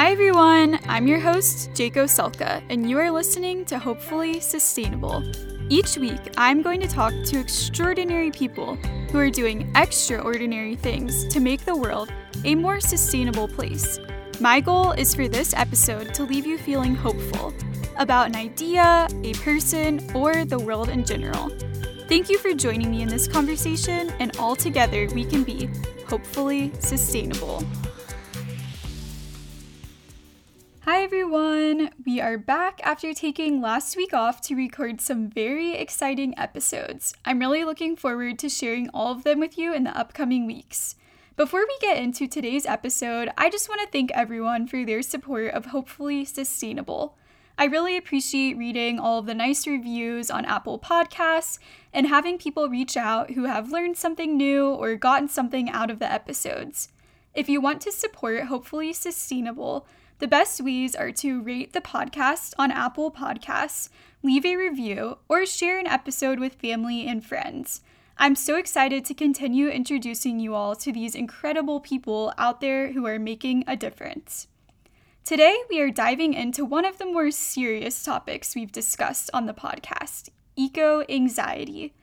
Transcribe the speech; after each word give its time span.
Hi, 0.00 0.12
everyone. 0.12 0.78
I'm 0.88 1.06
your 1.06 1.20
host, 1.20 1.72
Jaco 1.72 2.08
Selka, 2.08 2.62
and 2.70 2.88
you 2.88 2.98
are 2.98 3.10
listening 3.10 3.66
to 3.66 3.78
Hopefully 3.78 4.40
Sustainable. 4.40 5.22
Each 5.68 5.98
week, 5.98 6.22
I'm 6.38 6.62
going 6.62 6.80
to 6.80 6.88
talk 6.88 7.12
to 7.26 7.38
extraordinary 7.38 8.30
people 8.30 8.76
who 8.76 9.18
are 9.18 9.28
doing 9.28 9.70
extraordinary 9.76 10.74
things 10.74 11.28
to 11.28 11.38
make 11.38 11.66
the 11.66 11.76
world 11.76 12.10
a 12.46 12.54
more 12.54 12.80
sustainable 12.80 13.46
place. 13.46 13.98
My 14.40 14.58
goal 14.58 14.92
is 14.92 15.14
for 15.14 15.28
this 15.28 15.52
episode 15.52 16.14
to 16.14 16.24
leave 16.24 16.46
you 16.46 16.56
feeling 16.56 16.94
hopeful 16.94 17.52
about 17.98 18.26
an 18.28 18.36
idea, 18.36 19.06
a 19.22 19.34
person, 19.34 20.00
or 20.14 20.46
the 20.46 20.58
world 20.58 20.88
in 20.88 21.04
general. 21.04 21.50
Thank 22.08 22.30
you 22.30 22.38
for 22.38 22.54
joining 22.54 22.90
me 22.90 23.02
in 23.02 23.08
this 23.08 23.28
conversation, 23.28 24.08
and 24.18 24.34
all 24.38 24.56
together 24.56 25.08
we 25.14 25.26
can 25.26 25.44
be 25.44 25.68
hopefully 26.08 26.72
sustainable. 26.78 27.62
Hi 30.90 31.04
everyone! 31.04 31.90
We 32.04 32.20
are 32.20 32.36
back 32.36 32.80
after 32.82 33.14
taking 33.14 33.60
last 33.60 33.96
week 33.96 34.12
off 34.12 34.40
to 34.40 34.56
record 34.56 35.00
some 35.00 35.30
very 35.30 35.76
exciting 35.76 36.36
episodes. 36.36 37.14
I'm 37.24 37.38
really 37.38 37.62
looking 37.62 37.94
forward 37.94 38.40
to 38.40 38.48
sharing 38.48 38.88
all 38.88 39.12
of 39.12 39.22
them 39.22 39.38
with 39.38 39.56
you 39.56 39.72
in 39.72 39.84
the 39.84 39.96
upcoming 39.96 40.48
weeks. 40.48 40.96
Before 41.36 41.60
we 41.60 41.78
get 41.80 41.98
into 41.98 42.26
today's 42.26 42.66
episode, 42.66 43.30
I 43.38 43.50
just 43.50 43.68
want 43.68 43.80
to 43.82 43.86
thank 43.86 44.10
everyone 44.10 44.66
for 44.66 44.84
their 44.84 45.00
support 45.00 45.52
of 45.52 45.66
Hopefully 45.66 46.24
Sustainable. 46.24 47.16
I 47.56 47.66
really 47.66 47.96
appreciate 47.96 48.58
reading 48.58 48.98
all 48.98 49.20
of 49.20 49.26
the 49.26 49.34
nice 49.34 49.68
reviews 49.68 50.28
on 50.28 50.44
Apple 50.44 50.80
Podcasts 50.80 51.60
and 51.92 52.08
having 52.08 52.36
people 52.36 52.68
reach 52.68 52.96
out 52.96 53.30
who 53.30 53.44
have 53.44 53.70
learned 53.70 53.96
something 53.96 54.36
new 54.36 54.66
or 54.66 54.96
gotten 54.96 55.28
something 55.28 55.70
out 55.70 55.88
of 55.88 56.00
the 56.00 56.10
episodes. 56.10 56.88
If 57.32 57.48
you 57.48 57.60
want 57.60 57.80
to 57.82 57.92
support 57.92 58.46
Hopefully 58.46 58.92
Sustainable, 58.92 59.86
the 60.20 60.28
best 60.28 60.60
ways 60.60 60.94
are 60.94 61.10
to 61.10 61.40
rate 61.40 61.72
the 61.72 61.80
podcast 61.80 62.52
on 62.58 62.70
Apple 62.70 63.10
Podcasts, 63.10 63.88
leave 64.22 64.44
a 64.44 64.54
review, 64.54 65.16
or 65.30 65.46
share 65.46 65.78
an 65.78 65.86
episode 65.86 66.38
with 66.38 66.60
family 66.60 67.06
and 67.06 67.24
friends. 67.24 67.80
I'm 68.18 68.36
so 68.36 68.56
excited 68.56 69.06
to 69.06 69.14
continue 69.14 69.68
introducing 69.68 70.38
you 70.38 70.54
all 70.54 70.76
to 70.76 70.92
these 70.92 71.14
incredible 71.14 71.80
people 71.80 72.34
out 72.36 72.60
there 72.60 72.92
who 72.92 73.06
are 73.06 73.18
making 73.18 73.64
a 73.66 73.76
difference. 73.76 74.46
Today, 75.24 75.56
we 75.70 75.80
are 75.80 75.90
diving 75.90 76.34
into 76.34 76.66
one 76.66 76.84
of 76.84 76.98
the 76.98 77.06
more 77.06 77.30
serious 77.30 78.04
topics 78.04 78.54
we've 78.54 78.72
discussed 78.72 79.30
on 79.32 79.46
the 79.46 79.54
podcast 79.54 80.28
eco 80.54 81.02
anxiety. 81.08 81.94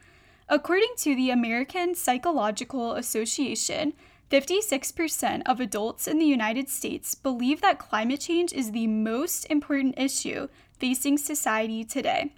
According 0.50 0.94
to 0.97 1.13
the 1.13 1.30
American 1.30 1.94
Psychological 1.94 2.94
Association, 2.94 3.94
56% 4.30 5.44
of 5.45 5.59
adults 5.59 6.08
in 6.08 6.20
the 6.20 6.25
United 6.25 6.67
States 6.70 7.16
believe 7.16 7.61
that 7.61 7.80
climate 7.80 8.20
change 8.20 8.52
is 8.52 8.72
the 8.72 8.88
most 8.88 9.45
important 9.45 9.97
issue 9.97 10.50
facing 10.78 11.17
society 11.17 11.86
today. 11.86 12.34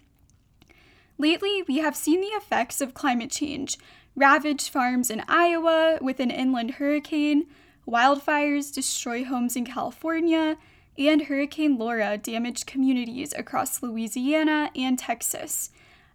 Lately, 1.17 1.63
we 1.67 1.79
have 1.79 1.95
seen 1.95 2.21
the 2.21 2.27
effects 2.27 2.79
of 2.79 2.93
climate 2.93 3.31
change 3.31 3.77
ravage 4.15 4.69
farms 4.69 5.09
in 5.09 5.23
Iowa 5.27 5.97
with 6.01 6.19
an 6.19 6.29
inland 6.29 6.71
hurricane, 6.71 7.45
wildfires 7.87 8.73
destroy 8.73 9.23
homes 9.23 9.55
in 9.55 9.65
California, 9.65 10.57
and 10.97 11.23
Hurricane 11.23 11.77
Laura 11.77 12.17
damaged 12.17 12.67
communities 12.67 13.33
across 13.37 13.81
Louisiana 13.81 14.69
and 14.75 14.99
Texas. 14.99 15.71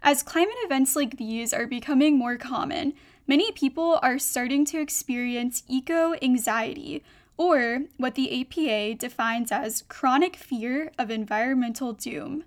As 0.07 0.23
climate 0.23 0.55
events 0.63 0.95
like 0.95 1.17
these 1.17 1.55
are 1.55 1.67
becoming 1.67 2.19
more 2.19 2.37
common, 2.37 2.93
many 3.27 3.51
people 3.53 3.99
are 4.03 4.19
starting 4.19 4.67
to 4.67 4.79
experience 4.79 5.63
eco 5.67 6.13
anxiety, 6.21 7.03
or 7.39 7.85
what 7.97 8.15
the 8.15 8.43
APA 8.43 8.99
defines 8.99 9.51
as 9.51 9.83
chronic 9.89 10.37
fear 10.37 10.93
of 10.99 11.11
environmental 11.11 11.95
doom. 11.95 12.45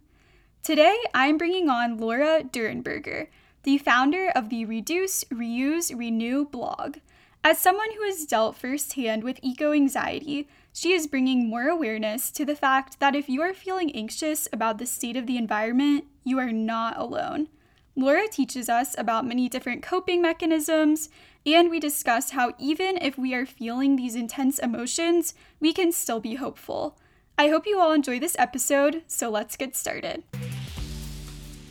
Today, 0.61 0.97
I'm 1.15 1.39
bringing 1.39 1.67
on 1.67 1.97
Laura 1.97 2.43
Durenberger, 2.43 3.25
the 3.63 3.79
founder 3.79 4.29
of 4.35 4.49
the 4.49 4.63
Reduce, 4.65 5.23
Reuse, 5.23 5.91
Renew 5.97 6.45
blog. 6.45 6.97
As 7.43 7.57
someone 7.57 7.89
who 7.97 8.03
has 8.03 8.27
dealt 8.27 8.55
firsthand 8.55 9.23
with 9.23 9.39
eco 9.41 9.71
anxiety, 9.71 10.47
she 10.77 10.93
is 10.93 11.07
bringing 11.07 11.49
more 11.49 11.67
awareness 11.69 12.29
to 12.29 12.45
the 12.45 12.55
fact 12.55 12.99
that 12.99 13.15
if 13.15 13.27
you 13.27 13.41
are 13.41 13.51
feeling 13.51 13.91
anxious 13.95 14.47
about 14.53 14.77
the 14.77 14.85
state 14.85 15.17
of 15.17 15.25
the 15.25 15.35
environment, 15.35 16.05
you 16.23 16.37
are 16.37 16.51
not 16.51 16.95
alone. 16.99 17.47
Laura 17.95 18.27
teaches 18.27 18.69
us 18.69 18.95
about 18.95 19.25
many 19.25 19.49
different 19.49 19.81
coping 19.81 20.21
mechanisms, 20.21 21.09
and 21.47 21.71
we 21.71 21.79
discuss 21.79 22.29
how 22.29 22.53
even 22.59 22.95
if 23.01 23.17
we 23.17 23.33
are 23.33 23.47
feeling 23.47 23.95
these 23.95 24.13
intense 24.13 24.59
emotions, 24.59 25.33
we 25.59 25.73
can 25.73 25.91
still 25.91 26.19
be 26.19 26.35
hopeful. 26.35 26.95
I 27.39 27.47
hope 27.47 27.65
you 27.65 27.79
all 27.79 27.91
enjoy 27.91 28.19
this 28.19 28.35
episode, 28.37 29.01
so 29.07 29.31
let's 29.31 29.57
get 29.57 29.75
started. 29.75 30.25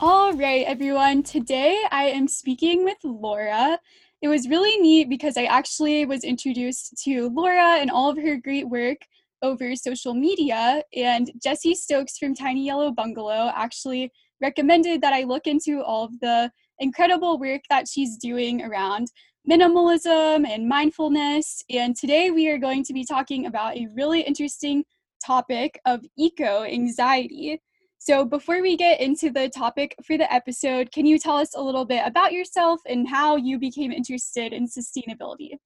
All 0.01 0.33
right, 0.33 0.67
everyone, 0.67 1.23
today 1.23 1.81
I 1.93 2.07
am 2.07 2.27
speaking 2.27 2.83
with 2.83 2.99
Laura. 3.05 3.79
It 4.23 4.29
was 4.29 4.49
really 4.49 4.77
neat 4.79 5.09
because 5.09 5.37
I 5.37 5.45
actually 5.45 6.07
was 6.07 6.25
introduced 6.25 6.95
to 7.05 7.29
Laura 7.29 7.77
and 7.79 7.91
all 7.91 8.11
of 8.11 8.17
her 8.17 8.37
great 8.37 8.69
work 8.69 8.99
over 9.43 9.77
social 9.77 10.15
media, 10.15 10.83
and 10.95 11.31
Jesse 11.43 11.75
Stokes 11.75 12.17
from 12.17 12.35
Tiny 12.35 12.65
Yellow 12.65 12.91
Bungalow 12.91 13.53
actually 13.55 14.11
recommended 14.41 15.03
that 15.03 15.13
I 15.13 15.25
look 15.25 15.47
into 15.47 15.83
all 15.83 16.05
of 16.05 16.19
the 16.21 16.51
incredible 16.79 17.39
work 17.39 17.61
that 17.69 17.89
she's 17.89 18.17
doing 18.17 18.63
around 18.63 19.09
minimalism 19.49 20.47
and 20.47 20.69
mindfulness. 20.69 21.63
And 21.71 21.95
today 21.95 22.31
we 22.31 22.49
are 22.49 22.59
going 22.59 22.85
to 22.85 22.93
be 22.93 23.05
talking 23.05 23.47
about 23.47 23.77
a 23.77 23.89
really 23.95 24.23
interesting 24.23 24.85
topic 25.25 25.79
of 25.85 26.05
eco 26.19 26.65
anxiety. 26.65 27.61
So, 27.99 28.25
before 28.25 28.63
we 28.63 28.77
get 28.77 29.01
into 29.01 29.31
the 29.31 29.49
topic 29.49 29.97
for 30.05 30.17
the 30.17 30.33
episode, 30.33 30.93
can 30.93 31.07
you 31.07 31.19
tell 31.19 31.37
us 31.37 31.55
a 31.55 31.63
little 31.63 31.85
bit 31.85 32.03
about 32.07 32.33
yourself 32.33 32.81
and 32.87 33.09
how 33.09 33.37
you 33.37 33.59
became 33.59 33.91
interested 33.91 34.53
in 34.53 34.67
sustainability? 34.67 35.59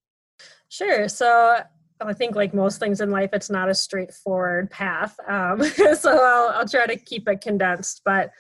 Sure. 0.69 1.09
So, 1.09 1.61
I 2.01 2.13
think, 2.15 2.37
like 2.37 2.55
most 2.55 2.79
things 2.79 3.01
in 3.01 3.11
life, 3.11 3.31
it's 3.33 3.51
not 3.51 3.69
a 3.69 3.75
straightforward 3.75 4.71
path. 4.71 5.17
Um, 5.29 5.63
so, 5.95 6.13
I'll, 6.13 6.61
I'll 6.61 6.69
try 6.69 6.87
to 6.87 6.97
keep 6.97 7.29
it 7.29 7.41
condensed. 7.41 8.03
But 8.05 8.31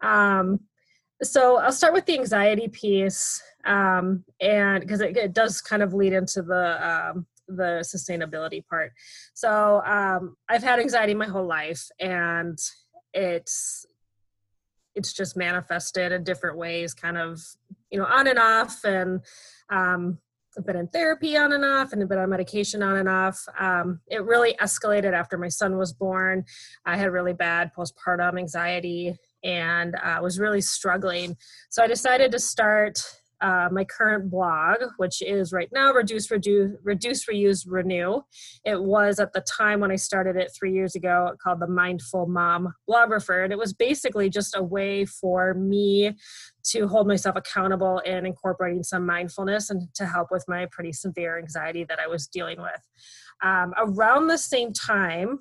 um, 0.00 0.60
so 1.22 1.58
I'll 1.58 1.72
start 1.72 1.94
with 1.94 2.06
the 2.06 2.18
anxiety 2.18 2.68
piece, 2.68 3.42
um, 3.64 4.24
and 4.40 4.80
because 4.80 5.00
it, 5.00 5.16
it, 5.16 5.32
does 5.32 5.60
kind 5.60 5.82
of 5.82 5.92
lead 5.92 6.12
into 6.12 6.42
the 6.42 6.88
um, 6.88 7.26
the 7.48 7.82
sustainability 7.82 8.64
part. 8.66 8.92
So 9.34 9.82
um, 9.84 10.36
I've 10.48 10.62
had 10.62 10.78
anxiety 10.78 11.14
my 11.14 11.26
whole 11.26 11.46
life, 11.46 11.88
and 11.98 12.58
it's 13.12 13.86
it's 14.94 15.12
just 15.12 15.36
manifested 15.36 16.10
in 16.12 16.24
different 16.24 16.56
ways, 16.56 16.94
kind 16.94 17.18
of 17.18 17.40
you 17.90 17.98
know 17.98 18.06
on 18.06 18.26
and 18.26 18.38
off, 18.38 18.84
and 18.84 19.20
um, 19.70 20.18
I've 20.58 20.66
been 20.66 20.76
in 20.76 20.88
therapy 20.88 21.36
on 21.36 21.52
and 21.52 21.64
off 21.64 21.92
and 21.92 22.02
I've 22.02 22.08
been 22.08 22.18
on 22.18 22.30
medication 22.30 22.82
on 22.82 22.96
and 22.96 23.08
off. 23.08 23.40
Um, 23.58 24.00
it 24.08 24.24
really 24.24 24.56
escalated 24.60 25.12
after 25.12 25.38
my 25.38 25.48
son 25.48 25.76
was 25.76 25.92
born. 25.92 26.44
I 26.84 26.96
had 26.96 27.12
really 27.12 27.32
bad 27.32 27.70
postpartum 27.76 28.38
anxiety 28.38 29.16
and 29.44 29.94
uh, 30.02 30.18
was 30.20 30.40
really 30.40 30.60
struggling. 30.60 31.36
So 31.70 31.82
I 31.82 31.86
decided 31.86 32.32
to 32.32 32.40
start 32.40 33.00
uh, 33.40 33.68
my 33.70 33.84
current 33.84 34.30
blog, 34.30 34.78
which 34.96 35.22
is 35.22 35.52
right 35.52 35.68
now 35.72 35.92
Reduce, 35.92 36.30
Reduce, 36.30 36.76
Reduce, 36.82 37.26
Reuse, 37.26 37.64
Renew. 37.66 38.22
It 38.64 38.82
was 38.82 39.20
at 39.20 39.32
the 39.32 39.40
time 39.42 39.80
when 39.80 39.90
I 39.90 39.96
started 39.96 40.36
it 40.36 40.52
three 40.58 40.72
years 40.72 40.94
ago 40.94 41.32
called 41.42 41.60
the 41.60 41.66
Mindful 41.66 42.26
Mom 42.26 42.72
Blogger, 42.88 43.44
and 43.44 43.52
it 43.52 43.58
was 43.58 43.72
basically 43.72 44.28
just 44.30 44.56
a 44.56 44.62
way 44.62 45.04
for 45.04 45.54
me 45.54 46.12
to 46.64 46.86
hold 46.86 47.06
myself 47.06 47.36
accountable 47.36 47.98
in 48.00 48.26
incorporating 48.26 48.82
some 48.82 49.06
mindfulness 49.06 49.70
and 49.70 49.92
to 49.94 50.06
help 50.06 50.28
with 50.30 50.44
my 50.48 50.66
pretty 50.70 50.92
severe 50.92 51.38
anxiety 51.38 51.84
that 51.84 51.98
I 51.98 52.06
was 52.06 52.26
dealing 52.26 52.60
with. 52.60 52.80
Um, 53.42 53.72
around 53.76 54.26
the 54.26 54.38
same 54.38 54.72
time, 54.72 55.38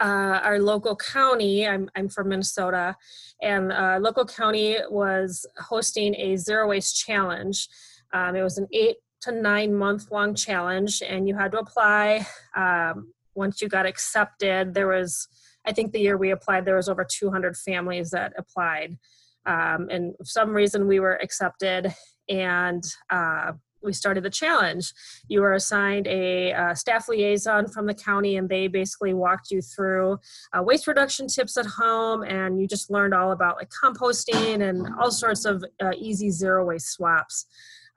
uh, 0.00 0.40
our 0.42 0.58
local 0.58 0.96
county, 0.96 1.66
I'm, 1.66 1.90
I'm 1.94 2.08
from 2.08 2.28
Minnesota, 2.30 2.96
and 3.42 3.72
uh, 3.72 3.98
local 4.00 4.24
county 4.24 4.78
was 4.88 5.46
hosting 5.58 6.14
a 6.16 6.36
zero 6.36 6.68
waste 6.68 6.96
challenge. 6.96 7.68
Um, 8.12 8.34
it 8.34 8.42
was 8.42 8.58
an 8.58 8.66
eight 8.72 8.96
to 9.22 9.32
nine 9.32 9.74
month 9.74 10.10
long 10.10 10.34
challenge, 10.34 11.02
and 11.06 11.28
you 11.28 11.36
had 11.36 11.52
to 11.52 11.58
apply. 11.58 12.26
Um, 12.56 13.12
once 13.34 13.60
you 13.60 13.68
got 13.68 13.86
accepted, 13.86 14.74
there 14.74 14.88
was, 14.88 15.28
I 15.66 15.72
think 15.72 15.92
the 15.92 16.00
year 16.00 16.16
we 16.16 16.30
applied, 16.30 16.64
there 16.64 16.76
was 16.76 16.88
over 16.88 17.06
200 17.08 17.56
families 17.56 18.10
that 18.10 18.32
applied. 18.36 18.98
Um, 19.46 19.88
and 19.90 20.14
for 20.18 20.24
some 20.24 20.50
reason 20.50 20.86
we 20.86 21.00
were 21.00 21.16
accepted, 21.22 21.94
and 22.28 22.82
uh, 23.10 23.52
we 23.82 23.92
started 23.92 24.24
the 24.24 24.30
challenge. 24.30 24.92
You 25.28 25.40
were 25.42 25.54
assigned 25.54 26.06
a 26.06 26.52
uh, 26.52 26.74
staff 26.74 27.08
liaison 27.08 27.68
from 27.68 27.86
the 27.86 27.94
county, 27.94 28.36
and 28.36 28.48
they 28.48 28.66
basically 28.66 29.14
walked 29.14 29.50
you 29.50 29.62
through 29.62 30.18
uh, 30.52 30.62
waste 30.62 30.86
reduction 30.86 31.28
tips 31.28 31.56
at 31.56 31.66
home, 31.66 32.22
and 32.22 32.60
you 32.60 32.66
just 32.66 32.90
learned 32.90 33.14
all 33.14 33.32
about 33.32 33.56
like 33.56 33.70
composting 33.70 34.68
and 34.68 34.88
all 34.98 35.10
sorts 35.10 35.44
of 35.44 35.64
uh, 35.82 35.92
easy 35.96 36.30
zero 36.30 36.64
waste 36.64 36.92
swaps. 36.92 37.46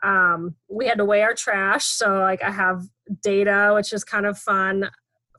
Um, 0.04 0.56
we 0.70 0.88
had 0.88 0.98
to 0.98 1.06
weigh 1.06 1.22
our 1.22 1.34
trash, 1.34 1.86
so 1.86 2.20
like 2.20 2.44
I 2.44 2.52
have 2.52 2.84
data, 3.22 3.72
which 3.76 3.94
is 3.94 4.04
kind 4.04 4.26
of 4.26 4.38
fun 4.38 4.90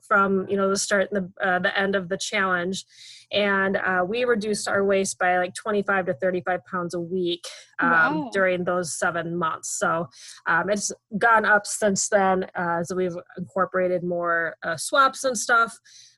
from 0.07 0.47
you 0.49 0.57
know 0.57 0.69
the 0.69 0.77
start 0.77 1.09
and 1.11 1.31
the 1.39 1.45
uh, 1.45 1.59
the 1.59 1.77
end 1.77 1.95
of 1.95 2.09
the 2.09 2.17
challenge, 2.17 2.85
and 3.31 3.77
uh, 3.77 4.03
we 4.07 4.23
reduced 4.23 4.67
our 4.67 4.83
waste 4.83 5.17
by 5.17 5.37
like 5.37 5.53
25 5.53 6.07
to 6.07 6.13
35 6.15 6.65
pounds 6.65 6.93
a 6.93 6.99
week 6.99 7.45
um, 7.79 7.91
wow. 7.91 8.29
during 8.33 8.63
those 8.63 8.97
seven 8.97 9.35
months. 9.35 9.77
So 9.77 10.07
um, 10.47 10.69
it's 10.69 10.91
gone 11.17 11.45
up 11.45 11.65
since 11.65 12.09
then 12.09 12.45
uh, 12.57 12.79
as 12.79 12.91
we've 12.95 13.15
incorporated 13.37 14.03
more 14.03 14.57
uh, 14.63 14.77
swaps 14.77 15.23
and 15.23 15.37
stuff. 15.37 15.77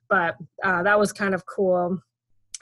But 0.10 0.38
uh, 0.63 0.84
that 0.84 1.00
was 1.00 1.12
kind 1.12 1.34
of 1.34 1.45
cool 1.45 2.01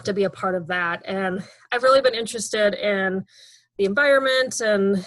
to 0.04 0.14
be 0.14 0.24
a 0.24 0.30
part 0.30 0.56
of 0.56 0.68
that, 0.68 1.02
and 1.06 1.44
I've 1.72 1.84
really 1.84 2.02
been 2.02 2.16
interested 2.16 2.74
in 2.74 3.26
the 3.78 3.86
environment 3.86 4.62
and 4.62 5.06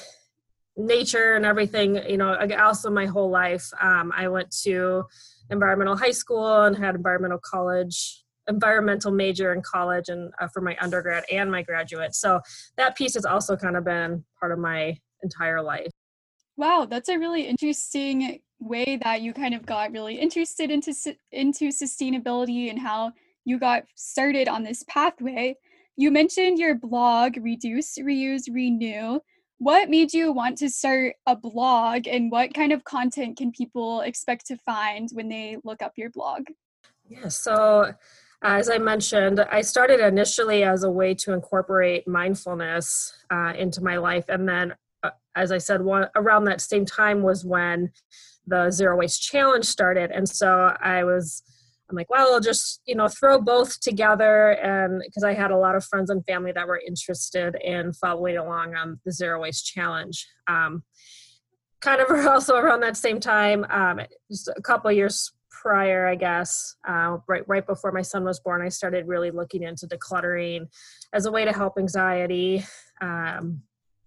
nature 0.78 1.34
and 1.34 1.44
everything 1.44 1.96
you 2.08 2.16
know 2.16 2.36
also 2.60 2.88
my 2.88 3.04
whole 3.04 3.30
life 3.30 3.68
um, 3.80 4.12
i 4.16 4.28
went 4.28 4.48
to 4.50 5.04
environmental 5.50 5.96
high 5.96 6.10
school 6.10 6.64
and 6.64 6.76
had 6.76 6.94
environmental 6.94 7.38
college 7.38 8.24
environmental 8.48 9.12
major 9.12 9.52
in 9.52 9.60
college 9.60 10.08
and 10.08 10.32
uh, 10.40 10.48
for 10.48 10.62
my 10.62 10.74
undergrad 10.80 11.22
and 11.30 11.50
my 11.50 11.62
graduate. 11.62 12.14
So 12.14 12.40
that 12.78 12.96
piece 12.96 13.12
has 13.12 13.26
also 13.26 13.56
kind 13.56 13.76
of 13.76 13.84
been 13.84 14.24
part 14.40 14.52
of 14.52 14.58
my 14.58 14.96
entire 15.22 15.62
life. 15.62 15.90
Wow 16.56 16.86
that's 16.88 17.08
a 17.08 17.18
really 17.18 17.42
interesting 17.42 18.40
way 18.60 18.98
that 19.02 19.22
you 19.22 19.32
kind 19.32 19.54
of 19.54 19.64
got 19.64 19.92
really 19.92 20.16
interested 20.16 20.70
into 20.70 20.92
into 21.30 21.68
sustainability 21.68 22.70
and 22.70 22.78
how 22.78 23.12
you 23.44 23.58
got 23.58 23.84
started 23.94 24.48
on 24.48 24.62
this 24.62 24.82
pathway. 24.88 25.56
You 25.96 26.10
mentioned 26.10 26.58
your 26.58 26.74
blog 26.74 27.36
reduce 27.40 27.98
reuse 27.98 28.44
renew 28.52 29.20
what 29.58 29.90
made 29.90 30.12
you 30.12 30.32
want 30.32 30.56
to 30.58 30.70
start 30.70 31.16
a 31.26 31.36
blog 31.36 32.06
and 32.06 32.30
what 32.30 32.54
kind 32.54 32.72
of 32.72 32.84
content 32.84 33.36
can 33.36 33.50
people 33.50 34.00
expect 34.02 34.46
to 34.46 34.56
find 34.56 35.08
when 35.12 35.28
they 35.28 35.56
look 35.64 35.82
up 35.82 35.92
your 35.96 36.10
blog? 36.10 36.44
Yeah, 37.08 37.28
so 37.28 37.92
as 38.42 38.70
I 38.70 38.78
mentioned, 38.78 39.40
I 39.50 39.62
started 39.62 39.98
initially 40.00 40.62
as 40.62 40.84
a 40.84 40.90
way 40.90 41.12
to 41.14 41.32
incorporate 41.32 42.06
mindfulness 42.06 43.12
uh, 43.30 43.52
into 43.56 43.82
my 43.82 43.96
life. 43.96 44.26
And 44.28 44.48
then, 44.48 44.74
uh, 45.02 45.10
as 45.34 45.50
I 45.50 45.58
said, 45.58 45.82
one, 45.82 46.06
around 46.14 46.44
that 46.44 46.60
same 46.60 46.86
time 46.86 47.22
was 47.22 47.44
when 47.44 47.90
the 48.46 48.70
Zero 48.70 48.96
Waste 48.96 49.22
Challenge 49.22 49.64
started. 49.64 50.12
And 50.12 50.28
so 50.28 50.76
I 50.80 51.02
was 51.02 51.42
I'm 51.90 51.96
like, 51.96 52.10
well, 52.10 52.34
I'll 52.34 52.40
just, 52.40 52.82
you 52.86 52.94
know, 52.94 53.08
throw 53.08 53.40
both 53.40 53.80
together. 53.80 54.50
And 54.50 55.02
because 55.04 55.24
I 55.24 55.32
had 55.32 55.50
a 55.50 55.56
lot 55.56 55.74
of 55.74 55.84
friends 55.84 56.10
and 56.10 56.24
family 56.26 56.52
that 56.52 56.66
were 56.66 56.80
interested 56.86 57.56
in 57.62 57.92
following 57.94 58.36
along 58.36 58.74
on 58.74 59.00
the 59.04 59.12
Zero 59.12 59.40
Waste 59.40 59.66
Challenge. 59.66 60.26
Um, 60.46 60.82
kind 61.80 62.00
of 62.00 62.10
also 62.26 62.56
around 62.56 62.80
that 62.80 62.96
same 62.96 63.20
time, 63.20 63.64
um, 63.70 64.00
just 64.30 64.48
a 64.48 64.62
couple 64.62 64.90
years 64.92 65.32
prior, 65.62 66.06
I 66.06 66.14
guess, 66.14 66.76
uh, 66.86 67.18
right 67.26 67.42
right 67.48 67.66
before 67.66 67.92
my 67.92 68.02
son 68.02 68.24
was 68.24 68.40
born, 68.40 68.62
I 68.62 68.68
started 68.68 69.08
really 69.08 69.30
looking 69.30 69.62
into 69.62 69.86
decluttering 69.86 70.68
as 71.12 71.26
a 71.26 71.32
way 71.32 71.44
to 71.44 71.52
help 71.52 71.74
anxiety 71.78 72.64
um, 73.00 73.62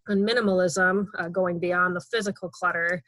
and 0.08 0.28
minimalism, 0.28 1.08
uh, 1.18 1.28
going 1.28 1.60
beyond 1.60 1.96
the 1.96 2.02
physical 2.12 2.50
clutter. 2.50 3.04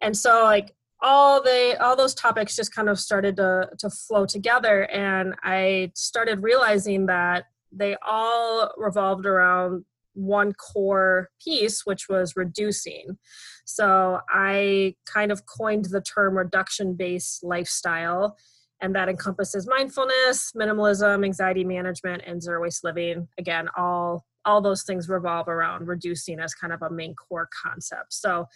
And 0.00 0.16
so, 0.16 0.44
like 0.44 0.74
all 1.02 1.42
the 1.42 1.76
all 1.80 1.96
those 1.96 2.14
topics 2.14 2.56
just 2.56 2.74
kind 2.74 2.88
of 2.88 2.98
started 2.98 3.36
to 3.36 3.68
to 3.78 3.90
flow 3.90 4.26
together. 4.26 4.84
And 4.90 5.34
i 5.42 5.92
started 5.94 6.42
realizing 6.42 7.06
that 7.06 7.44
they 7.72 7.96
all 8.06 8.70
revolved 8.76 9.26
around 9.26 9.84
one 10.14 10.54
core 10.54 11.28
piece 11.44 11.84
which 11.84 12.08
was 12.08 12.34
reducing. 12.36 13.18
So 13.64 14.20
i 14.30 14.94
kind 15.06 15.30
of 15.30 15.42
coined 15.46 15.86
the 15.86 16.00
term 16.00 16.36
reduction 16.36 16.94
based 16.94 17.44
lifestyle 17.44 18.36
and 18.80 18.94
that 18.94 19.08
encompasses 19.08 19.66
mindfulness 19.66 20.52
minimalism 20.56 21.24
anxiety 21.24 21.64
management 21.64 22.22
and 22.26 22.42
zero 22.42 22.62
waste 22.62 22.84
living. 22.84 23.28
Again 23.38 23.68
all 23.76 24.24
all 24.46 24.62
those 24.62 24.84
things 24.84 25.08
revolve 25.08 25.48
around 25.48 25.88
reducing 25.88 26.38
as 26.40 26.54
kind 26.54 26.72
of 26.72 26.80
a 26.82 26.90
main 26.90 27.14
core 27.14 27.48
concept. 27.62 28.14
So 28.14 28.46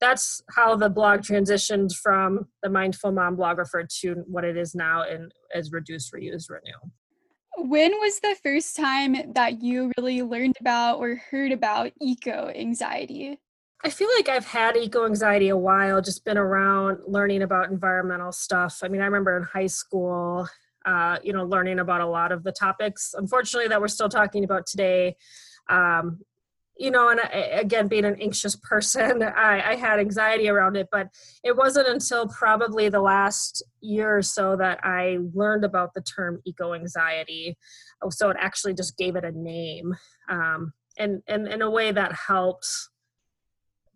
that's 0.00 0.42
how 0.54 0.76
the 0.76 0.88
blog 0.88 1.20
transitioned 1.20 1.94
from 1.96 2.46
the 2.62 2.70
Mindful 2.70 3.12
Mom 3.12 3.36
blogger 3.36 3.66
to 4.00 4.14
what 4.26 4.44
it 4.44 4.56
is 4.56 4.74
now 4.74 5.02
and 5.02 5.32
as 5.54 5.72
Reduce, 5.72 6.10
Reuse, 6.10 6.48
Renew. 6.48 6.90
When 7.58 7.90
was 7.98 8.20
the 8.20 8.36
first 8.42 8.76
time 8.76 9.32
that 9.34 9.60
you 9.60 9.92
really 9.98 10.22
learned 10.22 10.56
about 10.60 10.98
or 10.98 11.16
heard 11.16 11.52
about 11.52 11.90
eco 12.00 12.50
anxiety? 12.54 13.38
I 13.82 13.90
feel 13.90 14.08
like 14.16 14.28
I've 14.28 14.46
had 14.46 14.76
eco 14.76 15.04
anxiety 15.04 15.48
a 15.48 15.56
while, 15.56 16.00
just 16.00 16.24
been 16.24 16.38
around 16.38 16.98
learning 17.06 17.42
about 17.42 17.70
environmental 17.70 18.30
stuff. 18.30 18.80
I 18.82 18.88
mean, 18.88 19.00
I 19.00 19.06
remember 19.06 19.36
in 19.36 19.42
high 19.42 19.66
school, 19.66 20.48
uh, 20.86 21.18
you 21.22 21.32
know, 21.32 21.44
learning 21.44 21.78
about 21.78 22.00
a 22.00 22.06
lot 22.06 22.32
of 22.32 22.42
the 22.42 22.52
topics, 22.52 23.14
unfortunately, 23.16 23.68
that 23.68 23.80
we're 23.80 23.88
still 23.88 24.08
talking 24.08 24.44
about 24.44 24.66
today. 24.66 25.16
Um, 25.68 26.20
you 26.80 26.90
know, 26.90 27.10
and 27.10 27.20
I, 27.20 27.26
again, 27.60 27.88
being 27.88 28.06
an 28.06 28.16
anxious 28.20 28.56
person, 28.56 29.22
I, 29.36 29.72
I, 29.72 29.76
had 29.76 30.00
anxiety 30.00 30.48
around 30.48 30.76
it, 30.76 30.88
but 30.90 31.08
it 31.44 31.54
wasn't 31.54 31.88
until 31.88 32.26
probably 32.26 32.88
the 32.88 33.02
last 33.02 33.62
year 33.82 34.16
or 34.16 34.22
so 34.22 34.56
that 34.56 34.80
I 34.82 35.18
learned 35.34 35.64
about 35.64 35.92
the 35.92 36.00
term 36.00 36.40
eco 36.46 36.72
anxiety. 36.72 37.58
So 38.08 38.30
it 38.30 38.38
actually 38.40 38.72
just 38.72 38.96
gave 38.96 39.14
it 39.14 39.24
a 39.24 39.30
name, 39.30 39.94
um, 40.30 40.72
and 40.98 41.22
and 41.28 41.46
in 41.46 41.60
a 41.60 41.70
way 41.70 41.92
that 41.92 42.12
helped 42.14 42.66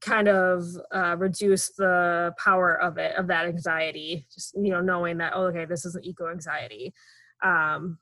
kind 0.05 0.29
of 0.29 0.65
uh, 0.95 1.17
reduce 1.17 1.71
the 1.71 2.35
power 2.39 2.81
of 2.81 2.99
it 2.99 3.17
of 3.17 3.27
that 3.29 3.47
anxiety 3.47 4.27
just 4.33 4.55
you 4.55 4.71
know 4.71 4.81
knowing 4.81 5.19
that 5.19 5.33
oh 5.35 5.47
okay 5.47 5.65
this 5.65 5.85
is 5.85 5.95
an 5.95 6.05
eco 6.05 6.31
anxiety. 6.31 6.93
Um, 7.43 7.99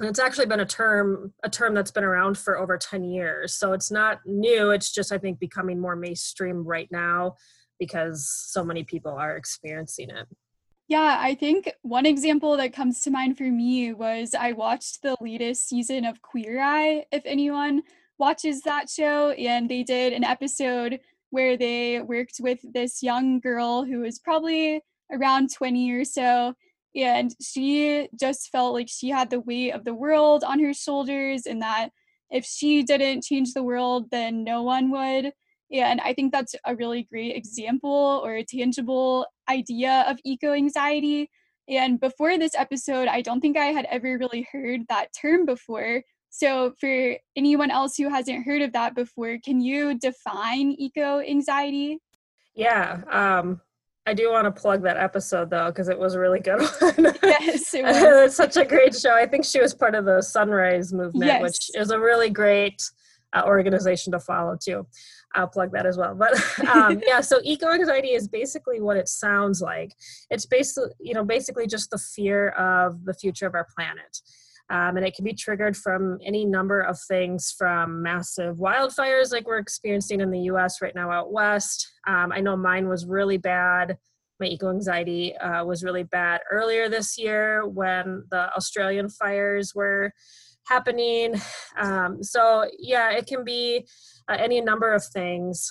and 0.00 0.08
it's 0.08 0.18
actually 0.18 0.46
been 0.46 0.60
a 0.60 0.66
term 0.66 1.32
a 1.42 1.50
term 1.50 1.74
that's 1.74 1.90
been 1.90 2.04
around 2.04 2.38
for 2.38 2.58
over 2.58 2.78
10 2.78 3.04
years. 3.04 3.54
So 3.54 3.72
it's 3.72 3.90
not 3.90 4.20
new 4.24 4.70
it's 4.70 4.92
just 4.92 5.12
i 5.12 5.18
think 5.18 5.38
becoming 5.38 5.80
more 5.80 5.96
mainstream 5.96 6.64
right 6.64 6.88
now 6.90 7.34
because 7.78 8.28
so 8.28 8.62
many 8.62 8.84
people 8.84 9.12
are 9.12 9.36
experiencing 9.36 10.08
it. 10.10 10.28
Yeah, 10.88 11.16
I 11.18 11.34
think 11.34 11.72
one 11.82 12.06
example 12.06 12.56
that 12.56 12.72
comes 12.72 13.00
to 13.00 13.10
mind 13.10 13.38
for 13.38 13.50
me 13.50 13.92
was 13.92 14.34
I 14.38 14.52
watched 14.52 15.02
the 15.02 15.16
latest 15.20 15.68
season 15.68 16.04
of 16.04 16.22
Queer 16.22 16.60
Eye, 16.62 17.06
if 17.10 17.22
anyone 17.24 17.82
watches 18.18 18.60
that 18.62 18.88
show, 18.88 19.30
and 19.30 19.68
they 19.68 19.82
did 19.82 20.12
an 20.12 20.22
episode 20.22 21.00
where 21.32 21.56
they 21.56 22.00
worked 22.00 22.36
with 22.40 22.60
this 22.72 23.02
young 23.02 23.40
girl 23.40 23.84
who 23.84 24.00
was 24.00 24.18
probably 24.18 24.82
around 25.10 25.52
20 25.52 25.90
or 25.92 26.04
so. 26.04 26.54
And 26.94 27.34
she 27.42 28.08
just 28.20 28.50
felt 28.50 28.74
like 28.74 28.88
she 28.88 29.08
had 29.08 29.30
the 29.30 29.40
weight 29.40 29.72
of 29.72 29.84
the 29.84 29.94
world 29.94 30.44
on 30.44 30.60
her 30.60 30.74
shoulders, 30.74 31.46
and 31.46 31.62
that 31.62 31.88
if 32.30 32.44
she 32.44 32.82
didn't 32.82 33.24
change 33.24 33.54
the 33.54 33.62
world, 33.62 34.10
then 34.10 34.44
no 34.44 34.62
one 34.62 34.90
would. 34.90 35.32
And 35.72 36.02
I 36.02 36.12
think 36.12 36.32
that's 36.32 36.54
a 36.66 36.76
really 36.76 37.04
great 37.04 37.34
example 37.34 38.20
or 38.22 38.34
a 38.34 38.44
tangible 38.44 39.26
idea 39.48 40.04
of 40.06 40.18
eco 40.22 40.52
anxiety. 40.52 41.30
And 41.66 41.98
before 41.98 42.36
this 42.36 42.54
episode, 42.54 43.08
I 43.08 43.22
don't 43.22 43.40
think 43.40 43.56
I 43.56 43.66
had 43.66 43.86
ever 43.86 44.18
really 44.18 44.46
heard 44.52 44.82
that 44.90 45.14
term 45.18 45.46
before. 45.46 46.02
So, 46.34 46.72
for 46.80 47.14
anyone 47.36 47.70
else 47.70 47.96
who 47.98 48.08
hasn't 48.08 48.46
heard 48.46 48.62
of 48.62 48.72
that 48.72 48.94
before, 48.94 49.36
can 49.44 49.60
you 49.60 49.98
define 49.98 50.74
eco 50.78 51.20
anxiety? 51.20 51.98
Yeah, 52.54 53.02
um, 53.10 53.60
I 54.06 54.14
do 54.14 54.30
want 54.30 54.46
to 54.46 54.60
plug 54.60 54.82
that 54.84 54.96
episode 54.96 55.50
though 55.50 55.66
because 55.66 55.90
it 55.90 55.98
was 55.98 56.14
a 56.14 56.20
really 56.20 56.40
good 56.40 56.60
one. 56.80 57.14
yes, 57.22 57.74
it 57.74 57.82
was. 57.84 57.96
it's 58.02 58.36
such 58.36 58.56
a 58.56 58.64
great 58.64 58.96
show. 58.96 59.14
I 59.14 59.26
think 59.26 59.44
she 59.44 59.60
was 59.60 59.74
part 59.74 59.94
of 59.94 60.06
the 60.06 60.22
Sunrise 60.22 60.90
movement, 60.90 61.26
yes. 61.26 61.42
which 61.42 61.70
is 61.74 61.90
a 61.90 62.00
really 62.00 62.30
great 62.30 62.82
uh, 63.34 63.42
organization 63.44 64.10
to 64.12 64.18
follow 64.18 64.56
too. 64.56 64.86
I'll 65.34 65.48
plug 65.48 65.72
that 65.72 65.84
as 65.84 65.98
well. 65.98 66.14
But 66.14 66.32
um, 66.66 67.02
yeah, 67.06 67.20
so 67.20 67.40
eco 67.44 67.72
anxiety 67.72 68.12
is 68.12 68.26
basically 68.26 68.80
what 68.80 68.96
it 68.96 69.08
sounds 69.08 69.60
like. 69.60 69.92
It's 70.30 70.46
basically, 70.46 70.92
you 70.98 71.12
know, 71.12 71.24
basically 71.24 71.66
just 71.66 71.90
the 71.90 71.98
fear 71.98 72.48
of 72.50 73.04
the 73.04 73.12
future 73.12 73.46
of 73.46 73.54
our 73.54 73.66
planet. 73.76 74.18
Um, 74.72 74.96
and 74.96 75.04
it 75.04 75.14
can 75.14 75.24
be 75.24 75.34
triggered 75.34 75.76
from 75.76 76.18
any 76.24 76.46
number 76.46 76.80
of 76.80 76.98
things 77.06 77.54
from 77.56 78.02
massive 78.02 78.56
wildfires 78.56 79.30
like 79.30 79.46
we're 79.46 79.58
experiencing 79.58 80.22
in 80.22 80.30
the 80.30 80.40
US 80.52 80.80
right 80.80 80.94
now 80.94 81.10
out 81.10 81.30
west. 81.30 81.92
Um, 82.06 82.32
I 82.32 82.40
know 82.40 82.56
mine 82.56 82.88
was 82.88 83.04
really 83.04 83.36
bad. 83.36 83.98
My 84.40 84.46
eco 84.46 84.70
anxiety 84.70 85.36
uh, 85.36 85.62
was 85.66 85.84
really 85.84 86.04
bad 86.04 86.40
earlier 86.50 86.88
this 86.88 87.18
year 87.18 87.68
when 87.68 88.24
the 88.30 88.50
Australian 88.56 89.10
fires 89.10 89.74
were 89.74 90.10
happening. 90.66 91.34
Um, 91.78 92.22
so, 92.22 92.64
yeah, 92.78 93.10
it 93.10 93.26
can 93.26 93.44
be 93.44 93.86
uh, 94.26 94.36
any 94.38 94.62
number 94.62 94.94
of 94.94 95.04
things. 95.04 95.70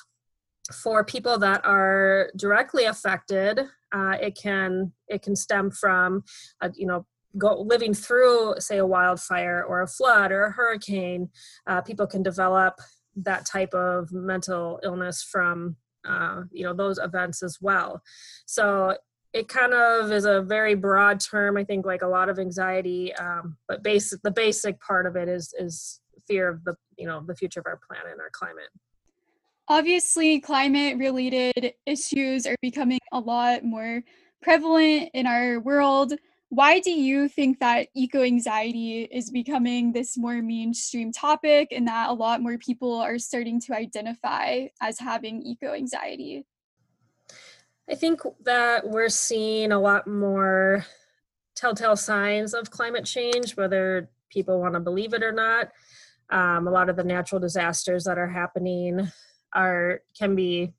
For 0.84 1.04
people 1.04 1.38
that 1.40 1.66
are 1.66 2.30
directly 2.38 2.86
affected, 2.86 3.60
uh, 3.92 4.16
it 4.22 4.38
can 4.42 4.94
it 5.10 5.22
can 5.22 5.36
stem 5.36 5.70
from, 5.70 6.24
uh, 6.62 6.70
you 6.76 6.88
know, 6.88 7.06
go 7.38 7.62
living 7.62 7.94
through 7.94 8.56
say 8.60 8.78
a 8.78 8.86
wildfire 8.86 9.64
or 9.68 9.82
a 9.82 9.88
flood 9.88 10.32
or 10.32 10.46
a 10.46 10.52
hurricane 10.52 11.30
uh, 11.68 11.82
people 11.82 12.08
can 12.08 12.24
develop 12.24 12.76
that 13.16 13.46
type 13.46 13.74
of 13.74 14.12
mental 14.12 14.80
illness 14.84 15.24
from 15.24 15.76
uh, 16.08 16.42
you 16.52 16.64
know 16.64 16.74
those 16.74 16.98
events 16.98 17.44
as 17.44 17.58
well 17.62 18.02
so 18.46 18.96
it 19.34 19.48
kind 19.48 19.74
of 19.74 20.12
is 20.12 20.26
a 20.26 20.42
very 20.42 20.76
broad 20.76 21.20
term. 21.20 21.58
I 21.58 21.64
think 21.64 21.86
like 21.86 22.02
a 22.02 22.08
lot 22.08 22.30
of 22.30 22.38
anxiety, 22.38 23.14
um, 23.16 23.58
but 23.68 23.84
basic 23.84 24.22
the 24.24 24.32
basic 24.32 24.80
part 24.82 25.06
of 25.06 25.16
it 25.16 25.30
is 25.30 25.54
is 25.58 26.02
fear 26.28 26.50
of 26.50 26.64
the 26.64 26.76
you 26.98 27.08
know 27.08 27.24
the 27.26 27.36
future 27.36 27.60
of 27.60 27.66
our 27.66 27.80
planet 27.88 28.12
and 28.12 28.22
our 28.22 28.30
climate. 28.32 28.70
Obviously, 29.68 30.40
climate 30.42 30.98
related 30.98 31.74
issues 31.86 32.46
are 32.46 32.58
becoming 32.62 33.00
a 33.14 33.20
lot 33.20 33.64
more 33.64 34.04
prevalent 34.42 35.10
in 35.14 35.28
our 35.28 35.60
world. 35.60 36.14
Why 36.52 36.82
do 36.82 36.92
you 36.92 37.30
think 37.30 37.62
that 37.62 37.88
eco 37.96 38.24
anxiety 38.24 39.04
is 39.04 39.30
becoming 39.30 39.94
this 39.94 40.18
more 40.18 40.42
mainstream 40.42 41.14
topic 41.14 41.70
and 41.72 41.88
that 41.88 42.10
a 42.10 42.14
lot 42.14 42.42
more 42.42 42.58
people 42.58 42.96
are 42.96 43.18
starting 43.20 43.62
to 43.62 43.74
identify 43.74 44.68
as 44.82 45.00
having 45.00 45.42
eco 45.44 45.74
anxiety? 45.74 46.46
I 47.90 47.96
think 47.96 48.20
that 48.44 48.86
we're 48.86 49.08
seeing 49.08 49.72
a 49.72 49.80
lot 49.80 50.08
more 50.08 50.86
telltale 51.56 51.96
signs 51.96 52.54
of 52.54 52.70
climate 52.70 53.06
change, 53.06 53.56
whether 53.56 54.10
people 54.30 54.60
want 54.60 54.74
to 54.74 54.82
believe 54.82 55.14
it 55.14 55.24
or 55.24 55.32
not. 55.32 55.70
Um, 56.32 56.68
a 56.68 56.72
lot 56.72 56.90
of 56.90 56.98
the 56.98 57.06
natural 57.06 57.40
disasters 57.40 58.04
that 58.04 58.18
are 58.18 58.28
happening 58.28 59.10
are 59.54 60.02
can 60.20 60.36
be 60.36 60.74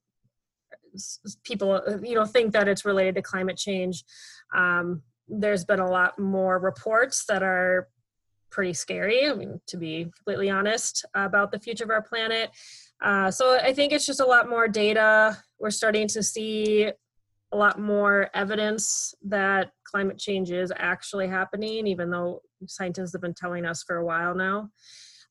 people 1.44 1.80
you 2.02 2.14
know 2.14 2.26
think 2.26 2.52
that 2.52 2.68
it's 2.68 2.84
related 2.84 3.14
to 3.14 3.22
climate 3.22 3.56
change. 3.56 4.04
Um, 4.54 5.00
there's 5.32 5.64
been 5.64 5.80
a 5.80 5.90
lot 5.90 6.18
more 6.18 6.58
reports 6.58 7.24
that 7.26 7.42
are 7.42 7.88
pretty 8.50 8.74
scary. 8.74 9.26
I 9.26 9.34
mean, 9.34 9.60
to 9.66 9.76
be 9.76 10.04
completely 10.04 10.50
honest, 10.50 11.04
about 11.14 11.50
the 11.50 11.58
future 11.58 11.84
of 11.84 11.90
our 11.90 12.02
planet. 12.02 12.50
Uh, 13.02 13.30
so 13.30 13.58
I 13.58 13.72
think 13.72 13.92
it's 13.92 14.06
just 14.06 14.20
a 14.20 14.26
lot 14.26 14.48
more 14.48 14.68
data. 14.68 15.36
We're 15.58 15.70
starting 15.70 16.06
to 16.08 16.22
see 16.22 16.92
a 17.52 17.56
lot 17.56 17.80
more 17.80 18.30
evidence 18.34 19.14
that 19.24 19.72
climate 19.84 20.18
change 20.18 20.50
is 20.50 20.72
actually 20.76 21.28
happening, 21.28 21.86
even 21.86 22.10
though 22.10 22.42
scientists 22.66 23.12
have 23.12 23.22
been 23.22 23.34
telling 23.34 23.64
us 23.64 23.82
for 23.82 23.96
a 23.96 24.04
while 24.04 24.34
now. 24.34 24.70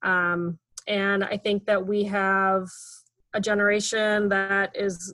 Um, 0.03 0.59
and 0.87 1.23
I 1.23 1.37
think 1.37 1.65
that 1.65 1.85
we 1.85 2.03
have 2.05 2.67
a 3.33 3.39
generation 3.39 4.29
that 4.29 4.75
is 4.75 5.13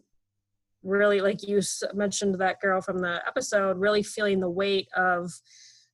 really, 0.83 1.21
like 1.21 1.47
you 1.47 1.61
mentioned, 1.93 2.35
that 2.35 2.61
girl 2.61 2.81
from 2.81 2.99
the 2.99 3.21
episode, 3.27 3.77
really 3.77 4.03
feeling 4.03 4.39
the 4.39 4.49
weight 4.49 4.87
of 4.95 5.31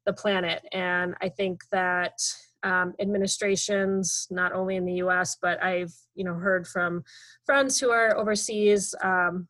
the 0.06 0.14
planet. 0.14 0.64
And 0.72 1.16
I 1.22 1.30
think 1.30 1.62
that 1.72 2.20
um, 2.64 2.94
administrations, 3.00 4.28
not 4.32 4.54
only 4.54 4.76
in 4.76 4.86
the 4.86 4.96
U.S., 4.96 5.38
but 5.42 5.62
I've 5.62 5.94
you 6.16 6.24
know 6.24 6.36
heard 6.36 6.68
from 6.68 7.04
friends 7.46 7.80
who 7.80 7.90
are 7.92 8.16
overseas. 8.18 8.96
Um, 9.04 9.48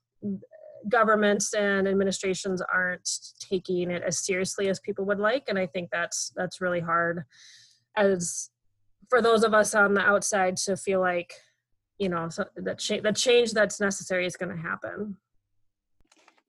governments 0.90 1.54
and 1.54 1.88
administrations 1.88 2.62
aren't 2.62 3.10
taking 3.40 3.90
it 3.90 4.04
as 4.04 4.26
seriously 4.26 4.68
as 4.68 4.82
people 4.82 5.06
would 5.06 5.20
like, 5.20 5.44
and 5.48 5.58
I 5.58 5.68
think 5.68 5.90
that's 5.92 6.32
that's 6.36 6.60
really 6.60 6.82
hard 6.82 7.24
as 7.96 8.50
for 9.10 9.22
those 9.22 9.44
of 9.44 9.54
us 9.54 9.76
on 9.76 9.94
the 9.94 10.02
outside 10.02 10.58
to 10.58 10.76
feel 10.76 11.00
like 11.00 11.34
you 12.00 12.10
know 12.10 12.30
so 12.30 12.46
that 12.56 12.80
cha- 12.80 13.02
the 13.02 13.14
change 13.14 13.52
that's 13.52 13.80
necessary 13.80 14.26
is 14.26 14.36
going 14.36 14.56
to 14.56 14.62
happen. 14.62 15.18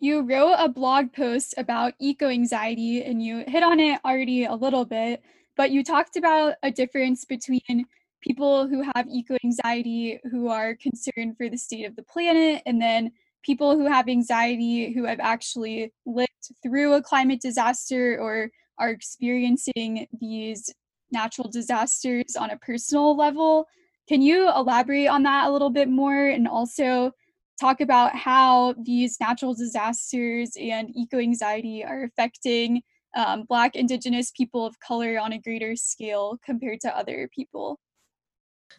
You 0.00 0.20
wrote 0.20 0.56
a 0.58 0.68
blog 0.68 1.12
post 1.12 1.54
about 1.56 1.94
eco 1.98 2.28
anxiety, 2.28 3.02
and 3.02 3.22
you 3.22 3.44
hit 3.46 3.62
on 3.62 3.80
it 3.80 4.00
already 4.04 4.44
a 4.44 4.54
little 4.54 4.84
bit 4.84 5.22
but 5.56 5.70
you 5.70 5.84
talked 5.84 6.16
about 6.16 6.54
a 6.62 6.70
difference 6.70 7.24
between 7.24 7.86
people 8.20 8.66
who 8.66 8.82
have 8.94 9.06
eco 9.08 9.36
anxiety 9.44 10.18
who 10.30 10.48
are 10.48 10.74
concerned 10.74 11.36
for 11.36 11.48
the 11.48 11.58
state 11.58 11.84
of 11.84 11.96
the 11.96 12.02
planet 12.02 12.62
and 12.66 12.80
then 12.80 13.12
people 13.42 13.76
who 13.76 13.86
have 13.86 14.08
anxiety 14.08 14.92
who 14.92 15.04
have 15.04 15.20
actually 15.20 15.92
lived 16.06 16.30
through 16.62 16.94
a 16.94 17.02
climate 17.02 17.40
disaster 17.40 18.18
or 18.18 18.50
are 18.78 18.90
experiencing 18.90 20.06
these 20.18 20.72
natural 21.12 21.48
disasters 21.48 22.34
on 22.38 22.50
a 22.50 22.58
personal 22.58 23.16
level. 23.16 23.66
Can 24.08 24.20
you 24.22 24.50
elaborate 24.50 25.08
on 25.08 25.22
that 25.22 25.48
a 25.48 25.50
little 25.50 25.70
bit 25.70 25.88
more 25.88 26.26
and 26.26 26.46
also 26.46 27.12
talk 27.60 27.80
about 27.80 28.14
how 28.14 28.74
these 28.82 29.18
natural 29.20 29.54
disasters 29.54 30.56
and 30.60 30.90
eco 30.94 31.18
anxiety 31.18 31.84
are 31.84 32.04
affecting 32.04 32.82
um, 33.16 33.44
Black, 33.44 33.76
Indigenous 33.76 34.32
people 34.32 34.66
of 34.66 34.78
color 34.80 35.18
on 35.18 35.32
a 35.32 35.38
greater 35.38 35.76
scale 35.76 36.38
compared 36.44 36.80
to 36.80 36.96
other 36.96 37.28
people? 37.34 37.78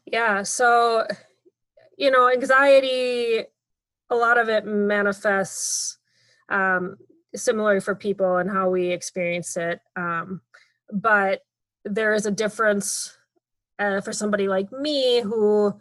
Yeah, 0.05 0.43
so, 0.43 1.07
you 1.97 2.11
know, 2.11 2.29
anxiety, 2.29 3.45
a 4.09 4.15
lot 4.15 4.37
of 4.37 4.49
it 4.49 4.65
manifests 4.65 5.97
um, 6.49 6.97
similar 7.33 7.79
for 7.81 7.95
people 7.95 8.37
and 8.37 8.51
how 8.51 8.69
we 8.69 8.91
experience 8.91 9.55
it. 9.57 9.79
Um, 9.95 10.41
but 10.91 11.41
there 11.85 12.13
is 12.13 12.25
a 12.25 12.31
difference 12.31 13.14
uh, 13.79 14.01
for 14.01 14.13
somebody 14.13 14.47
like 14.47 14.71
me 14.71 15.21
who 15.21 15.73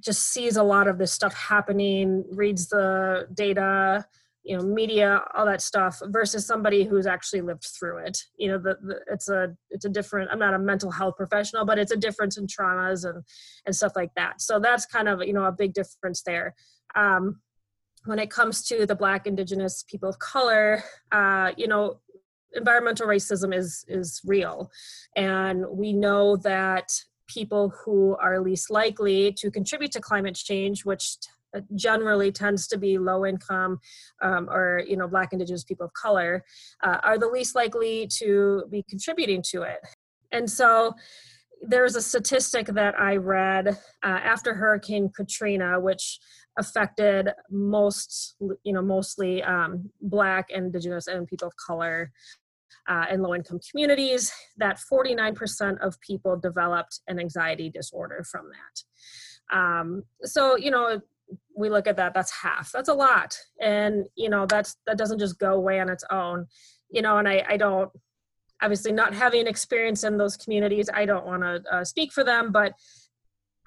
just 0.00 0.30
sees 0.32 0.56
a 0.56 0.62
lot 0.62 0.86
of 0.86 0.98
this 0.98 1.12
stuff 1.12 1.34
happening, 1.34 2.24
reads 2.30 2.68
the 2.68 3.26
data, 3.34 4.06
you 4.48 4.56
know 4.56 4.62
media 4.62 5.22
all 5.36 5.44
that 5.44 5.60
stuff 5.60 6.00
versus 6.06 6.46
somebody 6.46 6.82
who's 6.82 7.06
actually 7.06 7.42
lived 7.42 7.66
through 7.78 7.98
it. 7.98 8.18
You 8.38 8.52
know 8.52 8.58
the, 8.58 8.78
the, 8.82 9.00
it's 9.12 9.28
a 9.28 9.54
it's 9.70 9.84
a 9.84 9.90
different 9.90 10.30
i'm 10.32 10.38
not 10.38 10.54
a 10.54 10.58
mental 10.58 10.90
health 10.90 11.16
professional 11.16 11.66
but 11.66 11.78
it's 11.78 11.92
a 11.92 11.96
difference 11.96 12.38
in 12.38 12.46
traumas 12.46 13.08
and 13.08 13.22
and 13.66 13.76
stuff 13.76 13.92
like 13.94 14.10
that. 14.16 14.40
So 14.40 14.58
that's 14.58 14.86
kind 14.86 15.08
of 15.08 15.22
you 15.22 15.34
know 15.34 15.44
a 15.44 15.52
big 15.52 15.74
difference 15.74 16.22
there. 16.22 16.54
Um, 16.94 17.40
when 18.04 18.18
it 18.18 18.30
comes 18.30 18.62
to 18.68 18.86
the 18.86 18.94
black 18.94 19.26
indigenous 19.26 19.84
people 19.86 20.08
of 20.08 20.18
color 20.18 20.82
uh, 21.12 21.52
you 21.56 21.68
know 21.68 22.00
environmental 22.54 23.06
racism 23.06 23.54
is 23.54 23.84
is 23.88 24.20
real. 24.24 24.70
And 25.16 25.64
we 25.70 25.92
know 25.92 26.36
that 26.36 26.92
people 27.26 27.72
who 27.84 28.16
are 28.20 28.40
least 28.40 28.70
likely 28.70 29.32
to 29.32 29.50
contribute 29.50 29.92
to 29.92 30.00
climate 30.00 30.34
change 30.34 30.84
which 30.86 31.18
uh, 31.54 31.60
generally 31.74 32.32
tends 32.32 32.66
to 32.66 32.78
be 32.78 32.98
low 32.98 33.24
income 33.24 33.78
um, 34.22 34.48
or 34.50 34.82
you 34.86 34.96
know 34.96 35.08
black 35.08 35.32
indigenous 35.32 35.64
people 35.64 35.86
of 35.86 35.92
color 35.94 36.44
uh, 36.82 36.98
are 37.02 37.18
the 37.18 37.26
least 37.26 37.54
likely 37.54 38.06
to 38.06 38.64
be 38.70 38.82
contributing 38.88 39.42
to 39.42 39.62
it. 39.62 39.80
And 40.32 40.50
so 40.50 40.94
there's 41.62 41.96
a 41.96 42.02
statistic 42.02 42.66
that 42.66 42.98
i 42.98 43.16
read 43.16 43.68
uh, 43.68 43.74
after 44.02 44.54
hurricane 44.54 45.10
katrina 45.14 45.78
which 45.80 46.18
affected 46.58 47.30
most 47.50 48.36
you 48.64 48.72
know 48.72 48.82
mostly 48.82 49.42
um, 49.42 49.90
black 50.00 50.50
indigenous 50.50 51.06
and 51.06 51.26
people 51.26 51.48
of 51.48 51.54
color 51.56 52.10
uh, 52.88 53.04
in 53.10 53.22
low 53.22 53.34
income 53.34 53.60
communities 53.70 54.32
that 54.56 54.80
49% 54.90 55.78
of 55.80 56.00
people 56.00 56.36
developed 56.36 57.00
an 57.06 57.20
anxiety 57.20 57.70
disorder 57.70 58.24
from 58.30 58.46
that. 58.50 59.56
Um, 59.56 60.02
so 60.24 60.56
you 60.56 60.70
know 60.70 61.00
we 61.56 61.68
look 61.68 61.86
at 61.86 61.96
that 61.96 62.14
that's 62.14 62.32
half 62.32 62.72
that's 62.72 62.88
a 62.88 62.94
lot. 62.94 63.38
And 63.60 64.04
you 64.16 64.28
know 64.28 64.46
that's 64.46 64.76
that 64.86 64.98
doesn't 64.98 65.18
just 65.18 65.38
go 65.38 65.54
away 65.54 65.80
on 65.80 65.88
its 65.88 66.04
own. 66.10 66.46
You 66.90 67.02
know 67.02 67.18
and 67.18 67.28
i 67.28 67.44
i 67.48 67.56
don't 67.56 67.90
obviously 68.62 68.92
not 68.92 69.14
having 69.14 69.46
experience 69.46 70.04
in 70.04 70.16
those 70.16 70.36
communities 70.36 70.88
i 70.94 71.04
don't 71.04 71.26
want 71.26 71.42
to 71.42 71.62
uh, 71.72 71.84
speak 71.84 72.12
for 72.12 72.24
them 72.24 72.50
but 72.52 72.72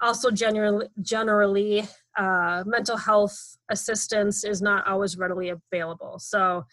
also 0.00 0.30
generally 0.30 0.86
generally 1.00 1.84
uh, 2.18 2.62
mental 2.66 2.96
health 2.96 3.56
assistance 3.70 4.44
is 4.44 4.60
not 4.60 4.86
always 4.86 5.16
readily 5.16 5.50
available 5.50 6.18
so 6.18 6.64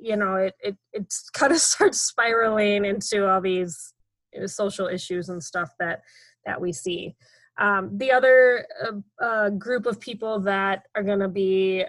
you 0.00 0.16
know 0.16 0.36
it 0.36 0.54
it, 0.60 0.76
it 0.92 1.14
kind 1.32 1.52
of 1.52 1.58
starts 1.58 2.00
spiraling 2.00 2.84
into 2.84 3.28
all 3.28 3.40
these 3.40 3.94
you 4.32 4.40
know, 4.40 4.46
social 4.46 4.88
issues 4.88 5.28
and 5.28 5.42
stuff 5.42 5.70
that 5.78 6.00
that 6.44 6.60
we 6.60 6.72
see 6.72 7.14
um, 7.58 7.96
the 7.98 8.12
other 8.12 8.66
uh, 8.82 9.24
uh, 9.24 9.50
group 9.50 9.86
of 9.86 10.00
people 10.00 10.40
that 10.40 10.86
are 10.94 11.02
going 11.02 11.18
to 11.18 11.28
be 11.28 11.84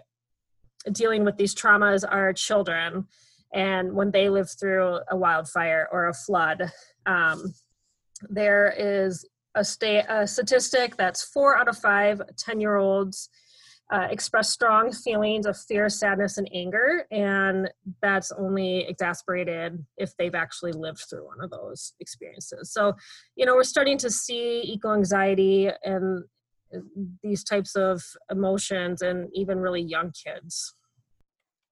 dealing 0.92 1.24
with 1.24 1.38
these 1.38 1.56
traumas 1.56 2.03
are 2.08 2.34
children. 2.34 3.08
And 3.53 3.93
when 3.93 4.12
they 4.12 4.29
live 4.29 4.50
through 4.60 5.00
a 5.10 5.15
wildfire 5.15 5.88
or 5.91 6.07
a 6.07 6.13
flood, 6.13 6.72
um, 7.05 7.53
there 8.29 8.74
is 8.77 9.27
a, 9.55 9.63
sta- 9.63 10.05
a 10.10 10.27
statistic 10.27 10.98
that's 10.98 11.24
four 11.24 11.57
out 11.57 11.67
of 11.67 11.77
five 11.77 12.22
10 12.38 12.60
year 12.60 12.77
olds 12.77 13.29
uh, 13.91 14.07
express 14.10 14.50
strong 14.50 14.91
feelings 14.91 15.45
of 15.45 15.57
fear, 15.57 15.89
sadness, 15.89 16.38
and 16.38 16.50
anger, 16.53 17.05
and 17.12 17.69
that's 18.01 18.31
only 18.31 18.79
exasperated 18.88 19.86
if 19.98 20.15
they've 20.17 20.33
actually 20.33 20.72
lived 20.72 21.03
through 21.10 21.25
one 21.25 21.41
of 21.41 21.51
those 21.51 21.93
experiences. 22.00 22.72
So, 22.72 22.93
you 23.36 23.45
know, 23.45 23.53
we're 23.53 23.63
starting 23.63 24.00
to 24.00 24.10
see 24.10 24.62
eco 24.62 24.93
anxiety 24.93 25.69
and 25.83 26.24
these 27.22 27.43
types 27.43 27.75
of 27.75 28.01
emotions, 28.31 29.03
and 29.03 29.29
even 29.33 29.60
really 29.60 29.81
young 29.81 30.12
kids. 30.12 30.74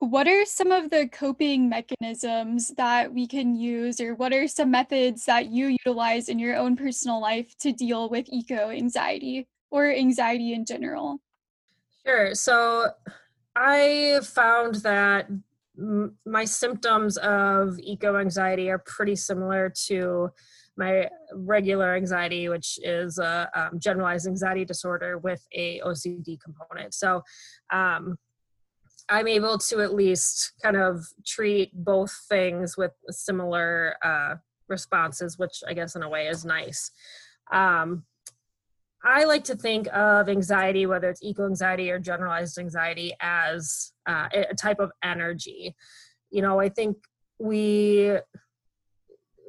What 0.02 0.28
are 0.28 0.46
some 0.46 0.72
of 0.72 0.90
the 0.90 1.08
coping 1.08 1.70
mechanisms 1.70 2.70
that 2.76 3.14
we 3.14 3.28
can 3.28 3.56
use, 3.56 4.02
or 4.02 4.16
what 4.16 4.34
are 4.34 4.48
some 4.48 4.72
methods 4.72 5.26
that 5.26 5.52
you 5.52 5.68
utilize 5.86 6.28
in 6.28 6.40
your 6.40 6.56
own 6.56 6.76
personal 6.76 7.22
life 7.22 7.56
to 7.60 7.72
deal 7.72 8.10
with 8.10 8.26
eco 8.30 8.72
anxiety 8.72 9.48
or 9.70 9.92
anxiety 9.92 10.54
in 10.54 10.66
general? 10.66 11.20
Sure. 12.04 12.34
So 12.34 12.88
I 13.56 14.22
found 14.24 14.76
that 14.78 15.30
my 16.26 16.46
symptoms 16.46 17.18
of 17.18 17.78
eco 17.78 18.18
anxiety 18.18 18.72
are 18.72 18.80
pretty 18.80 19.16
similar 19.16 19.72
to 19.86 20.32
my 20.78 21.10
regular 21.36 21.96
anxiety, 21.96 22.50
which 22.50 22.80
is 22.82 23.20
a 23.20 23.48
um, 23.54 23.80
generalized 23.80 24.26
anxiety 24.26 24.66
disorder 24.66 25.20
with 25.20 25.46
a 25.54 25.80
OCD 25.82 26.40
component. 26.42 26.96
So 26.96 27.22
um, 27.72 28.18
I'm 29.12 29.28
able 29.28 29.58
to 29.58 29.82
at 29.82 29.94
least 29.94 30.54
kind 30.64 30.78
of 30.78 31.06
treat 31.26 31.72
both 31.74 32.18
things 32.30 32.78
with 32.78 32.94
similar 33.10 33.96
uh, 34.02 34.36
responses, 34.70 35.38
which 35.38 35.62
I 35.68 35.74
guess 35.74 35.98
in 35.98 36.02
a 36.02 36.10
way 36.10 36.28
is 36.28 36.46
nice. 36.46 36.92
Um, 37.52 38.06
I 39.04 39.26
like 39.26 39.44
to 39.46 39.56
think 39.56 39.88
of 39.94 40.30
anxiety, 40.30 40.86
whether 40.86 41.10
it's 41.10 41.22
eco 41.22 41.46
anxiety 41.46 41.92
or 41.92 42.00
generalized 42.00 42.58
anxiety, 42.58 43.14
as 43.20 43.92
uh, 44.08 44.30
a 44.34 44.56
type 44.56 44.80
of 44.80 44.92
energy. 45.04 45.76
You 46.30 46.42
know, 46.42 46.62
I 46.62 46.70
think 46.70 46.96
we 47.38 48.16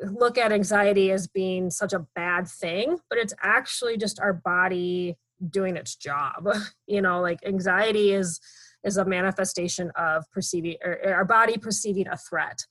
look 0.02 0.38
at 0.38 0.50
anxiety 0.50 1.12
as 1.12 1.28
being 1.28 1.70
such 1.70 1.92
a 1.92 2.04
bad 2.16 2.48
thing, 2.48 2.98
but 3.08 3.18
it's 3.18 3.34
actually 3.40 3.96
just 3.96 4.18
our 4.18 4.32
body 4.32 5.16
doing 5.50 5.76
its 5.76 5.94
job. 5.94 6.48
You 6.88 7.00
know, 7.00 7.22
like 7.22 7.38
anxiety 7.46 8.12
is 8.12 8.38
is 8.84 8.96
a 8.96 9.04
manifestation 9.04 9.90
of 9.96 10.24
perceiving 10.32 10.76
or 10.84 10.98
our 11.12 11.24
body 11.24 11.56
perceiving 11.56 12.08
a 12.08 12.16
threat. 12.16 12.64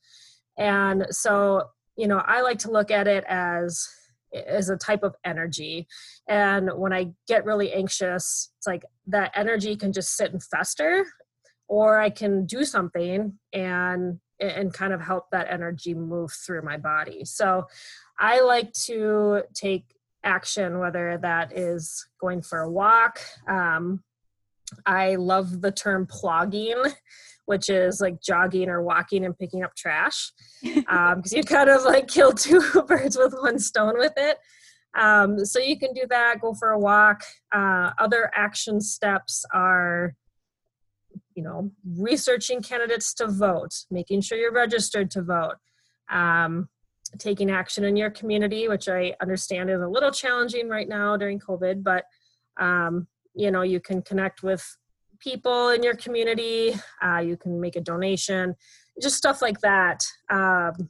And 0.57 1.07
so, 1.09 1.63
you 1.97 2.07
know, 2.07 2.21
I 2.25 2.41
like 2.41 2.59
to 2.59 2.71
look 2.71 2.91
at 2.91 3.07
it 3.07 3.23
as 3.27 3.87
as 4.33 4.69
a 4.69 4.77
type 4.77 5.03
of 5.03 5.15
energy. 5.25 5.87
And 6.27 6.69
when 6.75 6.93
I 6.93 7.11
get 7.27 7.45
really 7.45 7.73
anxious, 7.73 8.49
it's 8.57 8.67
like 8.67 8.83
that 9.07 9.31
energy 9.35 9.75
can 9.75 9.91
just 9.91 10.15
sit 10.15 10.31
and 10.31 10.41
fester 10.41 11.05
or 11.67 11.99
I 11.99 12.09
can 12.09 12.45
do 12.45 12.63
something 12.65 13.39
and 13.53 14.19
and 14.39 14.73
kind 14.73 14.91
of 14.91 15.01
help 15.01 15.25
that 15.31 15.47
energy 15.49 15.93
move 15.93 16.31
through 16.31 16.63
my 16.63 16.75
body. 16.75 17.23
So 17.25 17.67
I 18.19 18.41
like 18.41 18.73
to 18.85 19.43
take 19.53 19.85
action, 20.23 20.79
whether 20.79 21.17
that 21.21 21.57
is 21.57 22.05
going 22.19 22.41
for 22.41 22.59
a 22.59 22.71
walk. 22.71 23.19
Um, 23.47 24.03
I 24.85 25.15
love 25.15 25.61
the 25.61 25.71
term 25.71 26.07
plogging, 26.07 26.93
which 27.45 27.69
is 27.69 28.01
like 28.01 28.21
jogging 28.21 28.69
or 28.69 28.81
walking 28.81 29.25
and 29.25 29.37
picking 29.37 29.63
up 29.63 29.75
trash, 29.75 30.31
because 30.61 30.83
um, 30.89 31.21
you 31.31 31.43
kind 31.43 31.69
of 31.69 31.83
like 31.83 32.07
kill 32.07 32.31
two 32.31 32.61
birds 32.87 33.17
with 33.17 33.33
one 33.33 33.59
stone 33.59 33.97
with 33.97 34.13
it. 34.17 34.37
Um, 34.97 35.45
so 35.45 35.59
you 35.59 35.79
can 35.79 35.93
do 35.93 36.03
that, 36.09 36.41
go 36.41 36.53
for 36.53 36.71
a 36.71 36.79
walk. 36.79 37.23
Uh, 37.53 37.91
other 37.97 38.29
action 38.35 38.81
steps 38.81 39.45
are 39.53 40.15
you 41.35 41.43
know, 41.43 41.71
researching 41.97 42.61
candidates 42.61 43.13
to 43.15 43.27
vote, 43.27 43.73
making 43.89 44.21
sure 44.21 44.37
you're 44.37 44.51
registered 44.51 45.09
to 45.11 45.21
vote, 45.21 45.55
um, 46.09 46.69
taking 47.17 47.49
action 47.49 47.83
in 47.83 47.95
your 47.95 48.09
community, 48.09 48.67
which 48.67 48.87
I 48.87 49.15
understand 49.21 49.69
is 49.69 49.81
a 49.81 49.87
little 49.87 50.11
challenging 50.11 50.69
right 50.69 50.87
now 50.87 51.17
during 51.17 51.39
COVID, 51.39 51.83
but 51.83 52.05
um, 52.59 53.07
you 53.33 53.51
know, 53.51 53.61
you 53.61 53.79
can 53.79 54.01
connect 54.01 54.43
with 54.43 54.65
people 55.19 55.69
in 55.69 55.83
your 55.83 55.95
community, 55.95 56.73
uh, 57.03 57.19
you 57.19 57.37
can 57.37 57.59
make 57.59 57.75
a 57.75 57.81
donation, 57.81 58.55
just 59.01 59.15
stuff 59.15 59.41
like 59.41 59.59
that. 59.61 60.03
Um, 60.29 60.89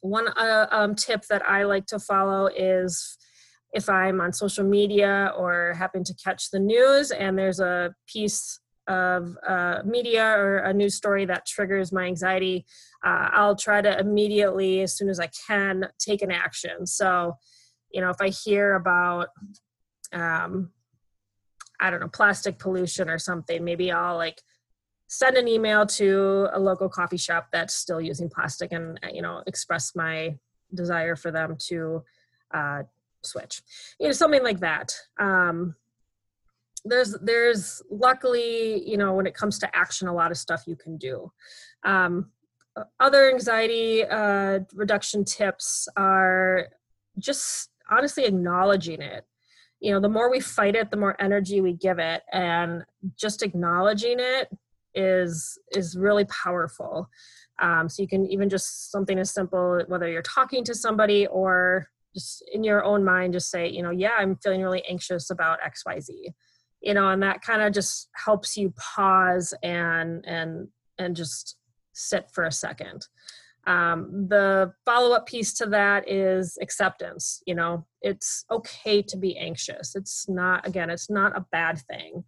one 0.00 0.28
uh, 0.28 0.66
um, 0.70 0.94
tip 0.94 1.26
that 1.28 1.46
I 1.46 1.64
like 1.64 1.86
to 1.86 1.98
follow 1.98 2.46
is 2.46 3.18
if 3.72 3.88
I'm 3.88 4.20
on 4.20 4.32
social 4.32 4.64
media 4.64 5.32
or 5.36 5.74
happen 5.74 6.04
to 6.04 6.14
catch 6.14 6.50
the 6.50 6.58
news 6.58 7.10
and 7.10 7.38
there's 7.38 7.60
a 7.60 7.94
piece 8.06 8.58
of 8.88 9.36
uh, 9.46 9.82
media 9.84 10.24
or 10.24 10.58
a 10.58 10.72
news 10.72 10.96
story 10.96 11.24
that 11.26 11.46
triggers 11.46 11.92
my 11.92 12.06
anxiety, 12.06 12.64
uh, 13.04 13.28
I'll 13.32 13.54
try 13.54 13.80
to 13.80 13.98
immediately, 13.98 14.80
as 14.80 14.96
soon 14.96 15.08
as 15.08 15.20
I 15.20 15.28
can, 15.46 15.86
take 15.98 16.22
an 16.22 16.32
action. 16.32 16.86
So, 16.86 17.34
you 17.92 18.00
know, 18.00 18.10
if 18.10 18.20
I 18.20 18.28
hear 18.28 18.74
about, 18.74 19.28
um, 20.12 20.70
I 21.80 21.90
don't 21.90 22.00
know, 22.00 22.08
plastic 22.08 22.58
pollution 22.58 23.08
or 23.08 23.18
something, 23.18 23.64
maybe 23.64 23.90
I'll 23.90 24.16
like 24.16 24.40
send 25.08 25.36
an 25.36 25.48
email 25.48 25.86
to 25.86 26.48
a 26.52 26.58
local 26.60 26.88
coffee 26.88 27.16
shop 27.16 27.48
that's 27.52 27.74
still 27.74 28.00
using 28.00 28.28
plastic 28.28 28.72
and, 28.72 28.98
you 29.12 29.22
know, 29.22 29.42
express 29.46 29.96
my 29.96 30.36
desire 30.74 31.16
for 31.16 31.30
them 31.30 31.56
to 31.68 32.04
uh, 32.54 32.82
switch. 33.22 33.62
You 33.98 34.06
know, 34.06 34.12
something 34.12 34.44
like 34.44 34.60
that. 34.60 34.94
Um, 35.18 35.74
there's 36.84 37.16
there's 37.22 37.82
luckily 37.90 38.88
you 38.88 38.96
know 38.96 39.12
when 39.12 39.26
it 39.26 39.34
comes 39.34 39.58
to 39.58 39.76
action 39.76 40.08
a 40.08 40.14
lot 40.14 40.30
of 40.30 40.38
stuff 40.38 40.64
you 40.66 40.76
can 40.76 40.96
do 40.96 41.30
um, 41.84 42.30
other 42.98 43.30
anxiety 43.30 44.04
uh, 44.04 44.60
reduction 44.74 45.24
tips 45.24 45.88
are 45.96 46.68
just 47.18 47.70
honestly 47.90 48.24
acknowledging 48.24 49.02
it 49.02 49.26
you 49.80 49.92
know 49.92 50.00
the 50.00 50.08
more 50.08 50.30
we 50.30 50.40
fight 50.40 50.76
it 50.76 50.90
the 50.90 50.96
more 50.96 51.16
energy 51.20 51.60
we 51.60 51.72
give 51.72 51.98
it 51.98 52.22
and 52.32 52.84
just 53.16 53.42
acknowledging 53.42 54.16
it 54.18 54.48
is 54.94 55.58
is 55.72 55.96
really 55.96 56.24
powerful. 56.26 57.08
Um, 57.60 57.88
so 57.88 58.02
you 58.02 58.08
can 58.08 58.26
even 58.26 58.48
just 58.48 58.90
something 58.90 59.18
as 59.18 59.32
simple 59.32 59.82
whether 59.86 60.08
you're 60.08 60.22
talking 60.22 60.64
to 60.64 60.74
somebody 60.74 61.26
or 61.26 61.88
just 62.14 62.42
in 62.52 62.64
your 62.64 62.82
own 62.82 63.04
mind 63.04 63.34
just 63.34 63.50
say 63.50 63.68
you 63.68 63.82
know 63.82 63.90
yeah 63.90 64.16
i'm 64.18 64.34
feeling 64.36 64.62
really 64.62 64.82
anxious 64.88 65.30
about 65.30 65.58
xyz 65.60 66.08
you 66.80 66.94
know 66.94 67.10
and 67.10 67.22
that 67.22 67.42
kind 67.42 67.62
of 67.62 67.72
just 67.72 68.08
helps 68.14 68.56
you 68.56 68.72
pause 68.76 69.54
and 69.62 70.24
and 70.26 70.68
and 70.98 71.14
just 71.14 71.56
sit 71.92 72.28
for 72.32 72.44
a 72.44 72.52
second 72.52 73.06
um, 73.66 74.26
the 74.28 74.72
follow-up 74.84 75.26
piece 75.26 75.52
to 75.54 75.66
that 75.66 76.08
is 76.08 76.58
acceptance 76.60 77.42
you 77.46 77.54
know? 77.54 77.84
It's 78.02 78.44
okay 78.50 79.02
to 79.02 79.16
be 79.16 79.36
anxious. 79.36 79.94
It's 79.94 80.28
not 80.28 80.66
again 80.66 80.90
it's 80.90 81.10
not 81.10 81.36
a 81.36 81.46
bad 81.52 81.78
thing 81.80 82.24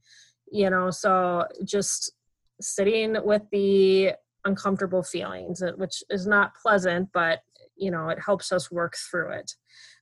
you 0.50 0.68
know? 0.70 0.90
So 0.90 1.46
just 1.64 2.12
sitting 2.60 3.16
with 3.24 3.42
the 3.50 4.12
uncomfortable 4.44 5.02
feelings 5.02 5.62
which 5.76 6.02
is 6.10 6.26
not 6.26 6.52
pleasant 6.60 7.08
but 7.14 7.40
you 7.76 7.90
know 7.90 8.08
it 8.08 8.18
helps 8.24 8.52
us 8.52 8.70
work 8.70 8.94
through 9.10 9.32
it. 9.32 9.52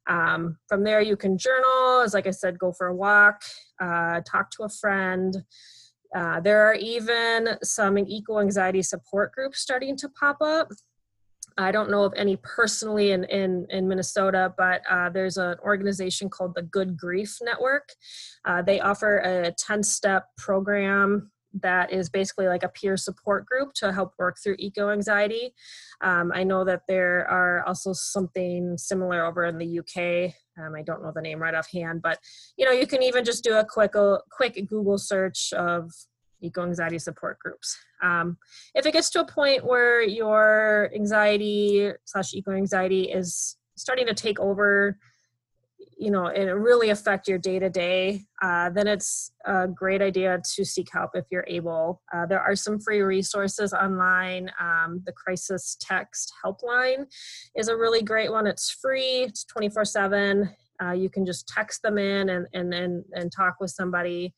Um, 0.09 0.59
from 0.69 0.83
there, 0.83 1.01
you 1.01 1.16
can 1.16 1.38
journal, 1.38 2.01
as 2.01 2.14
like 2.14 2.27
I 2.27 2.31
said, 2.31 2.59
go 2.59 2.73
for 2.73 2.88
a 2.88 2.95
walk, 2.95 3.43
uh, 3.81 4.21
talk 4.29 4.51
to 4.53 4.64
a 4.64 4.69
friend. 4.69 5.37
Uh, 6.14 6.40
there 6.40 6.66
are 6.66 6.75
even 6.75 7.57
some 7.62 7.97
eco 7.97 8.40
anxiety 8.40 8.83
support 8.83 9.33
groups 9.33 9.61
starting 9.61 9.97
to 9.99 10.09
pop 10.09 10.38
up. 10.40 10.69
I 11.61 11.73
don't 11.73 11.90
know 11.90 12.05
of 12.05 12.14
any 12.16 12.37
personally 12.37 13.12
in, 13.12 13.25
in, 13.25 13.66
in 13.70 13.88
Minnesota, 13.88 14.55
but 14.57 14.83
uh, 14.90 15.11
there's 15.11 15.37
an 15.37 15.57
organization 15.62 16.29
called 16.29 16.55
the 16.55 16.62
Good 16.62 16.96
Grief 16.96 17.37
Network. 17.42 17.90
Uh, 18.44 18.62
they 18.62 18.81
offer 18.81 19.18
a 19.18 19.53
10 19.53 19.83
step 19.83 20.27
program 20.37 21.31
that 21.62 21.92
is 21.92 22.09
basically 22.09 22.46
like 22.46 22.62
a 22.62 22.68
peer 22.68 22.96
support 22.96 23.44
group 23.46 23.73
to 23.75 23.92
help 23.92 24.12
work 24.18 24.37
through 24.42 24.55
eco 24.59 24.90
anxiety. 24.90 25.53
Um, 26.01 26.31
I 26.35 26.44
know 26.44 26.64
that 26.64 26.83
there 26.87 27.27
are 27.29 27.64
also 27.66 27.92
something 27.92 28.77
similar 28.79 29.25
over 29.25 29.44
in 29.44 29.59
the 29.59 29.81
UK. 29.81 30.33
Um, 30.61 30.75
I 30.75 30.83
don't 30.83 31.03
know 31.03 31.12
the 31.14 31.23
name 31.23 31.40
right 31.40 31.55
offhand, 31.55 32.03
but 32.03 32.18
you 32.57 32.64
know 32.64 32.73
you 32.73 32.87
can 32.87 33.03
even 33.03 33.25
just 33.25 33.42
do 33.42 33.55
a 33.55 33.64
quick 33.64 33.96
uh, 33.96 34.18
quick 34.31 34.55
Google 34.68 34.99
search 34.99 35.53
of 35.55 35.90
eco 36.40 36.62
anxiety 36.62 36.98
support 36.98 37.38
groups. 37.38 37.76
Um, 38.03 38.38
if 38.74 38.87
it 38.87 38.92
gets 38.92 39.11
to 39.11 39.20
a 39.20 39.26
point 39.26 39.64
where 39.64 40.03
your 40.03 40.90
anxiety 40.94 41.92
slash 42.05 42.35
eco 42.35 42.53
anxiety 42.53 43.11
is 43.11 43.57
starting 43.76 44.07
to 44.07 44.14
take 44.14 44.38
over 44.40 44.98
you 45.96 46.11
know 46.11 46.29
and 46.29 46.62
really 46.62 46.90
affect 46.90 47.29
your 47.29 47.38
day 47.38 47.59
to 47.59 47.68
day 47.68 48.24
then 48.42 48.87
it's 48.87 49.33
a 49.46 49.68
great 49.68 50.00
idea 50.00 50.40
to 50.44 50.64
seek 50.64 50.88
help 50.92 51.11
if 51.14 51.24
you're 51.31 51.44
able. 51.46 52.03
Uh, 52.12 52.24
there 52.26 52.40
are 52.40 52.57
some 52.57 52.81
free 52.81 53.00
resources 53.00 53.72
online. 53.72 54.50
Um, 54.59 55.03
the 55.05 55.12
crisis 55.12 55.76
text 55.81 56.33
helpline 56.44 57.07
is 57.55 57.68
a 57.68 57.76
really 57.76 58.03
great 58.03 58.31
one. 58.31 58.46
It's 58.46 58.70
free. 58.70 59.24
It's 59.24 59.44
24 59.44 59.85
7 59.85 60.50
uh, 60.83 60.92
you 60.92 61.11
can 61.11 61.26
just 61.26 61.46
text 61.46 61.83
them 61.83 61.98
in 61.98 62.31
and 62.31 62.46
and 62.53 62.72
and, 62.72 63.05
and 63.12 63.33
talk 63.33 63.57
with 63.61 63.70
somebody. 63.70 64.35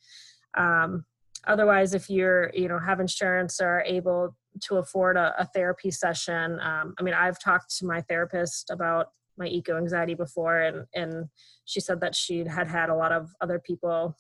Um, 0.57 1.05
otherwise 1.47 1.95
if 1.95 2.09
you're 2.09 2.51
you 2.55 2.69
know 2.69 2.79
have 2.79 3.01
insurance 3.01 3.61
or 3.61 3.83
able 3.87 4.35
to 4.61 4.77
afford 4.77 5.17
a, 5.17 5.35
a 5.39 5.47
therapy 5.47 5.91
session 5.91 6.61
um, 6.61 6.95
i 6.99 7.03
mean 7.03 7.15
i've 7.15 7.39
talked 7.39 7.75
to 7.77 7.87
my 7.87 8.01
therapist 8.03 8.71
about 8.71 9.09
my 9.39 9.47
eco 9.47 9.77
anxiety 9.77 10.15
before 10.15 10.61
and 10.61 10.87
and 10.95 11.29
she 11.65 11.81
said 11.81 12.01
that 12.01 12.15
she 12.15 12.45
had 12.45 12.69
had 12.69 12.91
a 12.91 12.95
lot 12.95 13.13
of 13.13 13.31
other 13.41 13.59
people 13.59 14.17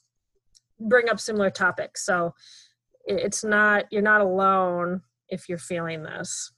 bring 0.88 1.08
up 1.08 1.20
similar 1.20 1.50
topics. 1.50 2.04
So 2.04 2.34
it's 3.04 3.42
not 3.42 3.86
you're 3.90 4.02
not 4.02 4.20
alone 4.20 5.02
if 5.28 5.48
you're 5.48 5.58
feeling 5.58 6.02
this. 6.02 6.52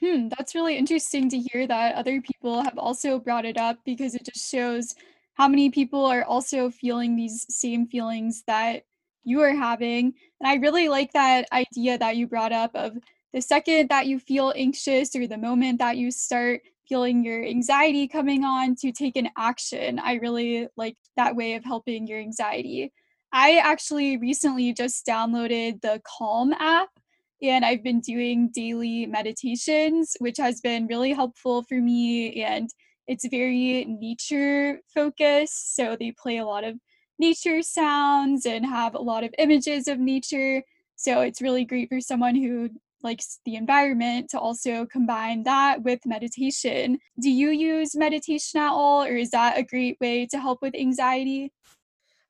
Hmm, 0.00 0.28
that's 0.28 0.54
really 0.54 0.76
interesting 0.76 1.28
to 1.28 1.38
hear 1.38 1.66
that 1.66 1.94
other 1.94 2.22
people 2.22 2.62
have 2.62 2.78
also 2.78 3.18
brought 3.18 3.44
it 3.44 3.58
up 3.58 3.78
because 3.84 4.14
it 4.14 4.24
just 4.24 4.50
shows 4.50 4.94
how 5.34 5.46
many 5.46 5.70
people 5.70 6.04
are 6.06 6.24
also 6.24 6.70
feeling 6.70 7.16
these 7.16 7.46
same 7.50 7.86
feelings 7.86 8.42
that 8.46 8.84
you 9.24 9.40
are 9.40 9.54
having 9.54 10.12
and 10.40 10.48
i 10.48 10.54
really 10.56 10.88
like 10.88 11.12
that 11.12 11.46
idea 11.52 11.98
that 11.98 12.16
you 12.16 12.26
brought 12.26 12.52
up 12.52 12.70
of 12.74 12.96
the 13.32 13.40
second 13.40 13.88
that 13.88 14.06
you 14.06 14.18
feel 14.18 14.52
anxious 14.56 15.14
or 15.14 15.26
the 15.26 15.38
moment 15.38 15.78
that 15.78 15.96
you 15.96 16.10
start 16.10 16.62
feeling 16.90 17.24
your 17.24 17.44
anxiety 17.44 18.08
coming 18.08 18.42
on 18.44 18.74
to 18.74 18.90
take 18.90 19.14
an 19.14 19.30
action. 19.38 20.00
I 20.00 20.14
really 20.14 20.66
like 20.76 20.96
that 21.16 21.36
way 21.36 21.54
of 21.54 21.64
helping 21.64 22.08
your 22.08 22.18
anxiety. 22.18 22.92
I 23.32 23.58
actually 23.58 24.16
recently 24.16 24.72
just 24.72 25.06
downloaded 25.06 25.80
the 25.82 26.02
Calm 26.04 26.52
app 26.54 26.88
and 27.40 27.64
I've 27.64 27.84
been 27.84 28.00
doing 28.00 28.50
daily 28.52 29.06
meditations, 29.06 30.16
which 30.18 30.36
has 30.38 30.60
been 30.60 30.88
really 30.88 31.12
helpful 31.12 31.62
for 31.62 31.80
me. 31.80 32.42
And 32.42 32.68
it's 33.06 33.26
very 33.28 33.84
nature 33.84 34.80
focused. 34.92 35.76
So 35.76 35.96
they 35.98 36.12
play 36.20 36.38
a 36.38 36.44
lot 36.44 36.64
of 36.64 36.76
nature 37.20 37.62
sounds 37.62 38.46
and 38.46 38.64
have 38.66 38.94
a 38.94 39.00
lot 39.00 39.22
of 39.22 39.34
images 39.38 39.86
of 39.86 39.98
nature. 40.00 40.62
So 40.96 41.20
it's 41.20 41.42
really 41.42 41.64
great 41.64 41.88
for 41.88 42.00
someone 42.00 42.34
who 42.34 42.70
likes 43.02 43.40
the 43.44 43.54
environment 43.54 44.28
to 44.30 44.38
also 44.38 44.86
combine 44.86 45.42
that 45.44 45.82
with 45.82 46.00
meditation. 46.04 46.98
Do 47.20 47.30
you 47.30 47.50
use 47.50 47.94
meditation 47.94 48.60
at 48.60 48.72
all, 48.72 49.04
or 49.04 49.16
is 49.16 49.30
that 49.30 49.58
a 49.58 49.62
great 49.62 49.98
way 50.00 50.26
to 50.26 50.40
help 50.40 50.60
with 50.62 50.74
anxiety? 50.74 51.52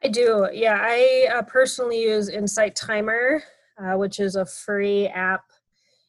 I 0.02 0.08
do. 0.08 0.48
Yeah, 0.52 0.78
I 0.80 1.28
uh, 1.34 1.42
personally 1.42 2.02
use 2.02 2.28
Insight 2.28 2.74
Timer, 2.74 3.42
uh, 3.78 3.96
which 3.96 4.20
is 4.20 4.36
a 4.36 4.46
free 4.46 5.08
app, 5.08 5.44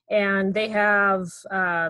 and 0.10 0.54
they 0.54 0.70
have 0.70 1.28
uh, 1.50 1.90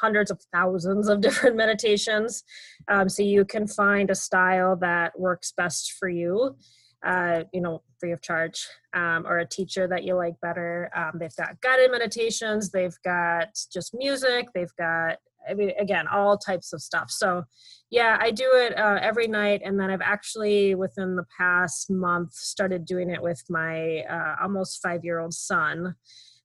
hundreds 0.00 0.30
of 0.30 0.40
thousands 0.52 1.08
of 1.08 1.20
different 1.26 1.56
meditations. 1.56 2.42
Um, 2.88 3.08
so 3.08 3.22
you 3.22 3.44
can 3.44 3.66
find 3.66 4.10
a 4.10 4.14
style 4.14 4.76
that 4.76 5.18
works 5.18 5.52
best 5.56 5.92
for 5.98 6.08
you. 6.08 6.56
Uh, 7.04 7.44
you 7.52 7.60
know, 7.60 7.82
free 8.00 8.10
of 8.10 8.20
charge, 8.20 8.66
um, 8.94 9.24
or 9.26 9.38
a 9.38 9.46
teacher 9.46 9.86
that 9.86 10.02
you 10.02 10.16
like 10.16 10.34
better. 10.40 10.90
Um, 10.96 11.12
they've 11.20 11.36
got 11.36 11.60
guided 11.60 11.92
meditations, 11.92 12.70
they've 12.70 12.96
got 13.04 13.48
just 13.72 13.94
music, 13.94 14.48
they've 14.54 14.74
got, 14.76 15.18
I 15.48 15.54
mean, 15.54 15.72
again, 15.78 16.08
all 16.08 16.36
types 16.36 16.72
of 16.72 16.82
stuff. 16.82 17.10
So, 17.10 17.44
yeah, 17.90 18.18
I 18.20 18.32
do 18.32 18.50
it 18.54 18.76
uh, 18.76 18.98
every 19.00 19.28
night, 19.28 19.60
and 19.64 19.78
then 19.78 19.90
I've 19.90 20.00
actually, 20.00 20.74
within 20.74 21.14
the 21.14 21.26
past 21.36 21.90
month, 21.90 22.32
started 22.32 22.84
doing 22.84 23.10
it 23.10 23.22
with 23.22 23.42
my 23.48 24.00
uh, 24.10 24.36
almost 24.42 24.82
five 24.82 25.04
year 25.04 25.20
old 25.20 25.34
son. 25.34 25.94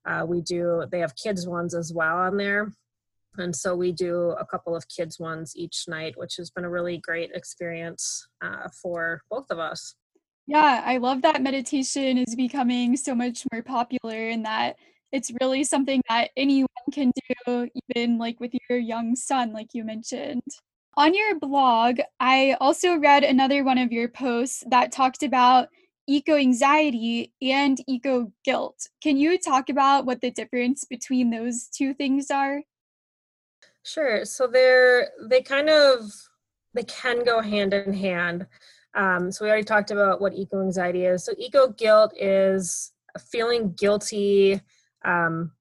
Uh, 0.05 0.25
we 0.27 0.41
do, 0.41 0.83
they 0.91 0.99
have 0.99 1.15
kids' 1.15 1.47
ones 1.47 1.73
as 1.73 1.91
well 1.93 2.17
on 2.17 2.37
there. 2.37 2.71
And 3.37 3.55
so 3.55 3.75
we 3.75 3.91
do 3.91 4.31
a 4.31 4.45
couple 4.45 4.75
of 4.75 4.87
kids' 4.87 5.19
ones 5.19 5.53
each 5.55 5.85
night, 5.87 6.13
which 6.17 6.35
has 6.37 6.49
been 6.49 6.65
a 6.65 6.69
really 6.69 6.97
great 6.97 7.31
experience 7.33 8.27
uh, 8.41 8.67
for 8.81 9.21
both 9.29 9.45
of 9.49 9.59
us. 9.59 9.95
Yeah, 10.47 10.83
I 10.85 10.97
love 10.97 11.21
that 11.21 11.41
meditation 11.41 12.17
is 12.17 12.35
becoming 12.35 12.97
so 12.97 13.15
much 13.15 13.43
more 13.51 13.61
popular 13.61 14.27
and 14.29 14.45
that 14.45 14.75
it's 15.11 15.31
really 15.39 15.63
something 15.63 16.01
that 16.09 16.31
anyone 16.35 16.67
can 16.91 17.11
do, 17.45 17.69
even 17.89 18.17
like 18.17 18.39
with 18.39 18.51
your 18.69 18.79
young 18.79 19.15
son, 19.15 19.53
like 19.53 19.69
you 19.73 19.83
mentioned. 19.83 20.43
On 20.97 21.13
your 21.13 21.39
blog, 21.39 21.99
I 22.19 22.57
also 22.59 22.97
read 22.97 23.23
another 23.23 23.63
one 23.63 23.77
of 23.77 23.93
your 23.93 24.09
posts 24.09 24.63
that 24.67 24.91
talked 24.91 25.23
about 25.23 25.69
eco 26.07 26.35
anxiety 26.35 27.33
and 27.41 27.79
eco 27.87 28.33
guilt. 28.43 28.89
Can 29.01 29.15
you 29.15 29.37
talk 29.37 29.69
about 29.69 30.05
what 30.05 30.19
the 30.19 30.31
difference 30.31 30.83
between 30.83 31.29
those 31.29 31.67
two 31.67 31.93
things 31.93 32.29
are? 32.29 32.61
Sure. 33.83 34.25
So 34.25 34.47
they're 34.47 35.09
they 35.29 35.41
kind 35.41 35.69
of 35.69 36.11
they 36.73 36.83
can 36.83 37.23
go 37.23 37.41
hand 37.41 37.73
in 37.73 37.93
hand. 37.93 38.47
Um, 38.95 39.31
so 39.31 39.45
we 39.45 39.49
already 39.49 39.63
talked 39.63 39.91
about 39.91 40.21
what 40.21 40.33
eco 40.33 40.61
anxiety 40.61 41.05
is. 41.05 41.25
So 41.25 41.33
eco 41.37 41.69
guilt 41.69 42.13
is 42.17 42.91
feeling 43.31 43.73
guilty 43.73 44.61
um, 45.03 45.51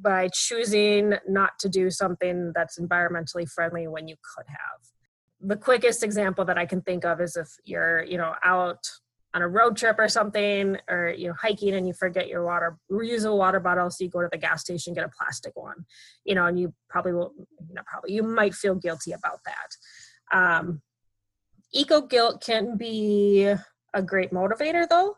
by 0.00 0.28
choosing 0.32 1.14
not 1.28 1.58
to 1.60 1.68
do 1.68 1.90
something 1.90 2.52
that's 2.54 2.78
environmentally 2.78 3.48
friendly 3.48 3.88
when 3.88 4.08
you 4.08 4.16
could 4.34 4.46
have. 4.48 4.80
The 5.40 5.56
quickest 5.56 6.02
example 6.02 6.44
that 6.46 6.58
I 6.58 6.66
can 6.66 6.82
think 6.82 7.04
of 7.04 7.20
is 7.20 7.36
if 7.36 7.48
you're, 7.64 8.02
you 8.04 8.16
know, 8.16 8.34
out 8.44 8.84
on 9.34 9.42
a 9.42 9.48
road 9.48 9.76
trip 9.76 9.98
or 9.98 10.08
something, 10.08 10.76
or 10.88 11.14
you 11.16 11.28
know, 11.28 11.34
hiking 11.40 11.74
and 11.74 11.86
you 11.86 11.92
forget 11.92 12.28
your 12.28 12.44
water 12.44 12.78
reusable 12.90 13.38
water 13.38 13.60
bottle, 13.60 13.90
so 13.90 14.04
you 14.04 14.10
go 14.10 14.22
to 14.22 14.28
the 14.30 14.38
gas 14.38 14.62
station 14.62 14.94
get 14.94 15.04
a 15.04 15.10
plastic 15.16 15.52
one, 15.54 15.84
you 16.24 16.34
know, 16.34 16.46
and 16.46 16.58
you 16.58 16.72
probably 16.88 17.12
will, 17.12 17.32
you 17.68 17.74
know, 17.74 17.82
probably 17.86 18.12
you 18.12 18.22
might 18.22 18.54
feel 18.54 18.74
guilty 18.74 19.12
about 19.12 19.40
that. 19.44 20.36
Um, 20.36 20.80
eco 21.72 22.00
guilt 22.00 22.42
can 22.44 22.76
be 22.76 23.52
a 23.94 24.02
great 24.02 24.30
motivator 24.32 24.88
though. 24.88 25.16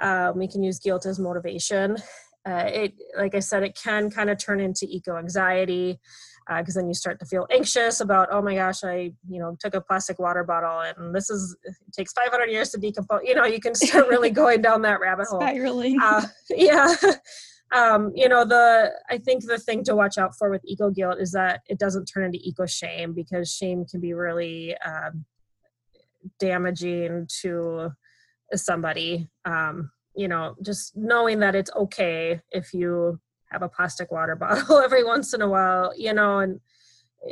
Um, 0.00 0.38
we 0.38 0.48
can 0.48 0.62
use 0.62 0.78
guilt 0.78 1.06
as 1.06 1.18
motivation. 1.18 1.96
Uh, 2.44 2.64
it 2.66 2.94
like 3.16 3.36
i 3.36 3.38
said 3.38 3.62
it 3.62 3.78
can 3.80 4.10
kind 4.10 4.28
of 4.28 4.36
turn 4.36 4.58
into 4.58 4.84
eco 4.90 5.16
anxiety 5.16 6.00
because 6.48 6.76
uh, 6.76 6.80
then 6.80 6.88
you 6.88 6.94
start 6.94 7.18
to 7.18 7.26
feel 7.26 7.46
anxious 7.50 8.00
about 8.00 8.28
oh 8.30 8.42
my 8.42 8.54
gosh 8.54 8.84
i 8.84 9.12
you 9.28 9.40
know 9.40 9.56
took 9.60 9.74
a 9.74 9.80
plastic 9.80 10.18
water 10.18 10.44
bottle 10.44 10.80
and 10.80 11.14
this 11.14 11.30
is 11.30 11.56
it 11.64 11.74
takes 11.96 12.12
500 12.12 12.50
years 12.50 12.70
to 12.70 12.78
decompose 12.78 13.20
you 13.24 13.34
know 13.34 13.44
you 13.44 13.60
can 13.60 13.74
start 13.74 14.08
really 14.08 14.30
going 14.42 14.60
down 14.60 14.82
that 14.82 15.00
rabbit 15.00 15.26
hole. 15.28 15.40
Spiraling. 15.40 15.98
Uh, 16.02 16.26
yeah. 16.50 16.94
Um, 17.74 18.12
you 18.14 18.28
know 18.28 18.44
the 18.44 18.90
i 19.08 19.16
think 19.18 19.46
the 19.46 19.58
thing 19.58 19.82
to 19.84 19.96
watch 19.96 20.18
out 20.18 20.36
for 20.36 20.50
with 20.50 20.62
eco 20.66 20.90
guilt 20.90 21.16
is 21.20 21.32
that 21.32 21.60
it 21.68 21.78
doesn't 21.78 22.06
turn 22.06 22.24
into 22.24 22.38
eco 22.42 22.66
shame 22.66 23.14
because 23.14 23.50
shame 23.50 23.84
can 23.86 24.00
be 24.00 24.12
really 24.12 24.76
um, 24.78 25.24
damaging 26.38 27.26
to 27.42 27.90
somebody. 28.54 29.28
Um, 29.44 29.90
you 30.14 30.28
know 30.28 30.54
just 30.62 30.96
knowing 30.96 31.40
that 31.40 31.54
it's 31.54 31.70
okay 31.74 32.40
if 32.50 32.72
you 32.74 33.18
have 33.52 33.62
a 33.62 33.68
plastic 33.68 34.10
water 34.10 34.34
bottle 34.36 34.78
every 34.78 35.04
once 35.04 35.34
in 35.34 35.42
a 35.42 35.48
while 35.48 35.92
you 35.96 36.12
know 36.12 36.40
and 36.40 36.60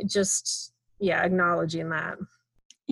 just 0.05 0.73
yeah 0.99 1.23
acknowledging 1.23 1.89
that 1.89 2.17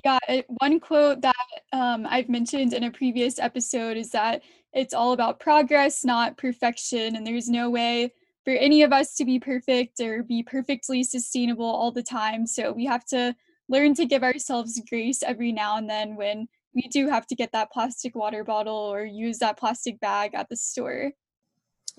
yeah 0.04 0.18
one 0.58 0.80
quote 0.80 1.20
that 1.20 1.34
um, 1.72 2.06
i've 2.08 2.28
mentioned 2.28 2.72
in 2.72 2.84
a 2.84 2.90
previous 2.90 3.38
episode 3.38 3.96
is 3.96 4.10
that 4.10 4.42
it's 4.72 4.94
all 4.94 5.12
about 5.12 5.40
progress 5.40 6.04
not 6.04 6.36
perfection 6.36 7.16
and 7.16 7.26
there's 7.26 7.48
no 7.48 7.70
way 7.70 8.12
for 8.44 8.52
any 8.52 8.82
of 8.82 8.92
us 8.92 9.14
to 9.14 9.24
be 9.24 9.38
perfect 9.38 10.00
or 10.00 10.22
be 10.22 10.42
perfectly 10.42 11.02
sustainable 11.02 11.64
all 11.64 11.92
the 11.92 12.02
time 12.02 12.46
so 12.46 12.72
we 12.72 12.84
have 12.84 13.04
to 13.04 13.34
learn 13.68 13.94
to 13.94 14.04
give 14.04 14.22
ourselves 14.22 14.80
grace 14.88 15.22
every 15.22 15.52
now 15.52 15.76
and 15.76 15.88
then 15.88 16.16
when 16.16 16.48
we 16.74 16.82
do 16.82 17.08
have 17.08 17.26
to 17.26 17.34
get 17.34 17.52
that 17.52 17.70
plastic 17.72 18.14
water 18.14 18.44
bottle 18.44 18.74
or 18.74 19.04
use 19.04 19.38
that 19.38 19.58
plastic 19.58 19.98
bag 20.00 20.34
at 20.34 20.48
the 20.48 20.56
store. 20.56 21.12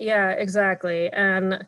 Yeah, 0.02 0.30
exactly. 0.30 1.08
And 1.12 1.64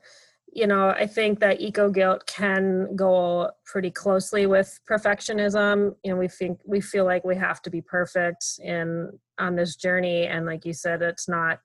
you 0.52 0.68
know, 0.68 0.90
I 0.90 1.06
think 1.06 1.40
that 1.40 1.60
eco 1.60 1.90
guilt 1.90 2.26
can 2.26 2.94
go 2.94 3.50
pretty 3.64 3.90
closely 3.90 4.46
with 4.46 4.78
perfectionism. 4.88 5.96
You 6.04 6.12
know, 6.12 6.16
we 6.16 6.28
think 6.28 6.60
we 6.64 6.80
feel 6.80 7.04
like 7.04 7.24
we 7.24 7.34
have 7.36 7.60
to 7.62 7.70
be 7.70 7.80
perfect 7.80 8.44
in 8.62 9.10
on 9.38 9.56
this 9.56 9.74
journey, 9.76 10.26
and 10.26 10.46
like 10.46 10.64
you 10.64 10.72
said, 10.72 11.02
it's 11.02 11.28
not. 11.28 11.58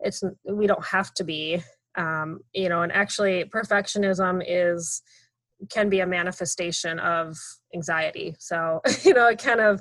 It's 0.00 0.22
we 0.44 0.66
don't 0.66 0.84
have 0.84 1.12
to 1.14 1.24
be. 1.24 1.62
Um, 1.96 2.40
you 2.52 2.68
know, 2.68 2.82
and 2.82 2.92
actually, 2.92 3.44
perfectionism 3.44 4.42
is 4.46 5.02
can 5.70 5.88
be 5.88 6.00
a 6.00 6.06
manifestation 6.06 6.98
of 7.00 7.36
anxiety. 7.74 8.34
So, 8.38 8.80
you 9.02 9.14
know, 9.14 9.28
it 9.28 9.42
kind 9.42 9.60
of 9.60 9.80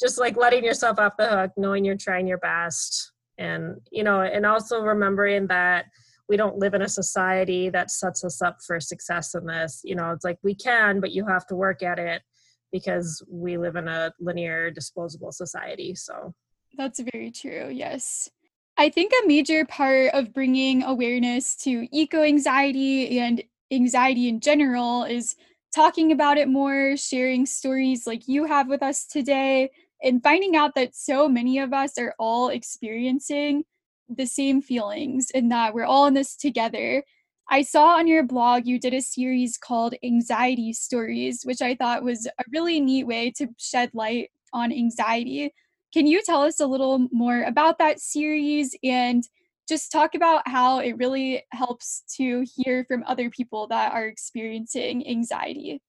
just 0.00 0.18
like 0.18 0.36
letting 0.36 0.64
yourself 0.64 0.98
off 0.98 1.18
the 1.18 1.28
hook, 1.28 1.52
knowing 1.56 1.84
you're 1.84 1.96
trying 1.96 2.26
your 2.26 2.38
best. 2.38 3.12
And, 3.40 3.80
you 3.90 4.04
know, 4.04 4.20
and 4.20 4.44
also 4.44 4.82
remembering 4.82 5.46
that 5.48 5.86
we 6.28 6.36
don't 6.36 6.58
live 6.58 6.74
in 6.74 6.82
a 6.82 6.88
society 6.88 7.70
that 7.70 7.90
sets 7.90 8.22
us 8.22 8.40
up 8.40 8.58
for 8.64 8.78
success 8.78 9.34
in 9.34 9.46
this. 9.46 9.80
You 9.82 9.96
know, 9.96 10.12
it's 10.12 10.24
like 10.24 10.38
we 10.44 10.54
can, 10.54 11.00
but 11.00 11.10
you 11.10 11.26
have 11.26 11.46
to 11.46 11.56
work 11.56 11.82
at 11.82 11.98
it 11.98 12.22
because 12.70 13.20
we 13.28 13.58
live 13.58 13.74
in 13.74 13.88
a 13.88 14.12
linear, 14.20 14.70
disposable 14.70 15.32
society. 15.32 15.94
So 15.96 16.34
that's 16.76 17.00
very 17.12 17.32
true. 17.32 17.68
Yes. 17.72 18.28
I 18.76 18.90
think 18.90 19.12
a 19.12 19.26
major 19.26 19.64
part 19.64 20.14
of 20.14 20.32
bringing 20.32 20.82
awareness 20.82 21.56
to 21.64 21.88
eco 21.90 22.22
anxiety 22.22 23.18
and 23.18 23.42
anxiety 23.72 24.28
in 24.28 24.40
general 24.40 25.04
is 25.04 25.34
talking 25.74 26.12
about 26.12 26.38
it 26.38 26.48
more, 26.48 26.96
sharing 26.96 27.46
stories 27.46 28.06
like 28.06 28.28
you 28.28 28.44
have 28.44 28.68
with 28.68 28.82
us 28.82 29.06
today, 29.06 29.70
and 30.02 30.22
finding 30.22 30.56
out 30.56 30.74
that 30.74 30.94
so 30.94 31.28
many 31.28 31.58
of 31.58 31.72
us 31.72 31.98
are 31.98 32.14
all 32.18 32.48
experiencing 32.48 33.64
the 34.08 34.26
same 34.26 34.60
feelings 34.60 35.28
and 35.34 35.50
that 35.52 35.74
we're 35.74 35.84
all 35.84 36.06
in 36.06 36.14
this 36.14 36.36
together. 36.36 37.02
I 37.48 37.62
saw 37.62 37.96
on 37.96 38.06
your 38.06 38.22
blog 38.22 38.66
you 38.66 38.78
did 38.78 38.94
a 38.94 39.02
series 39.02 39.58
called 39.58 39.94
Anxiety 40.04 40.72
Stories, 40.72 41.42
which 41.44 41.62
I 41.62 41.74
thought 41.74 42.04
was 42.04 42.26
a 42.26 42.44
really 42.52 42.80
neat 42.80 43.04
way 43.04 43.30
to 43.32 43.48
shed 43.58 43.90
light 43.92 44.30
on 44.52 44.72
anxiety. 44.72 45.52
Can 45.92 46.06
you 46.06 46.22
tell 46.22 46.42
us 46.42 46.60
a 46.60 46.66
little 46.66 47.08
more 47.10 47.42
about 47.42 47.78
that 47.78 48.00
series 48.00 48.76
and 48.82 49.24
just 49.70 49.92
talk 49.92 50.16
about 50.16 50.46
how 50.48 50.80
it 50.80 50.96
really 50.98 51.44
helps 51.52 52.02
to 52.16 52.44
hear 52.56 52.84
from 52.88 53.04
other 53.06 53.30
people 53.30 53.68
that 53.68 53.92
are 53.92 54.06
experiencing 54.06 55.06
anxiety. 55.06 55.80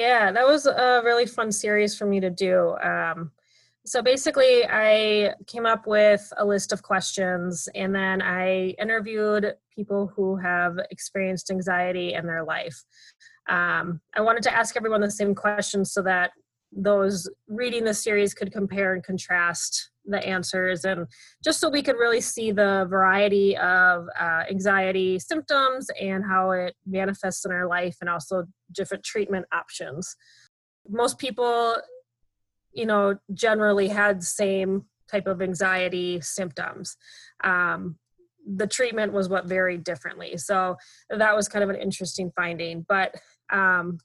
Yeah, 0.00 0.32
that 0.32 0.46
was 0.46 0.64
a 0.64 1.02
really 1.04 1.26
fun 1.26 1.52
series 1.52 1.94
for 1.94 2.06
me 2.06 2.20
to 2.20 2.30
do. 2.30 2.74
Um, 2.82 3.32
So 3.84 4.02
basically, 4.02 4.64
I 4.66 5.34
came 5.46 5.66
up 5.66 5.86
with 5.86 6.32
a 6.38 6.44
list 6.44 6.72
of 6.72 6.82
questions 6.82 7.68
and 7.74 7.94
then 7.94 8.22
I 8.22 8.74
interviewed 8.78 9.54
people 9.74 10.10
who 10.14 10.36
have 10.36 10.78
experienced 10.90 11.50
anxiety 11.50 12.14
in 12.14 12.26
their 12.26 12.44
life. 12.44 12.78
Um, 13.48 14.00
I 14.14 14.22
wanted 14.22 14.42
to 14.44 14.56
ask 14.56 14.74
everyone 14.74 15.02
the 15.02 15.10
same 15.10 15.34
questions 15.34 15.92
so 15.92 16.02
that 16.02 16.30
those 16.72 17.28
reading 17.48 17.84
the 17.84 17.94
series 17.94 18.32
could 18.32 18.52
compare 18.52 18.94
and 18.94 19.04
contrast 19.04 19.90
the 20.06 20.24
answers 20.26 20.84
and 20.84 21.06
just 21.44 21.60
so 21.60 21.68
we 21.68 21.82
could 21.82 21.96
really 21.96 22.20
see 22.20 22.52
the 22.52 22.86
variety 22.88 23.56
of 23.58 24.06
uh, 24.18 24.44
anxiety 24.48 25.18
symptoms 25.18 25.90
and 26.00 26.24
how 26.24 26.52
it 26.52 26.74
manifests 26.86 27.44
in 27.44 27.52
our 27.52 27.66
life 27.66 27.96
and 28.00 28.08
also 28.08 28.46
different 28.72 29.04
treatment 29.04 29.46
options. 29.52 30.16
Most 30.88 31.18
people 31.18 31.76
you 32.72 32.86
know 32.86 33.16
generally 33.34 33.88
had 33.88 34.22
same 34.22 34.84
type 35.10 35.26
of 35.26 35.42
anxiety 35.42 36.20
symptoms. 36.20 36.96
Um, 37.42 37.96
the 38.46 38.66
treatment 38.66 39.12
was 39.12 39.28
what 39.28 39.46
varied 39.46 39.84
differently. 39.84 40.36
So 40.36 40.76
that 41.10 41.36
was 41.36 41.48
kind 41.48 41.62
of 41.62 41.70
an 41.70 41.76
interesting 41.76 42.32
finding. 42.36 42.86
But 42.88 43.14
um, 43.50 43.98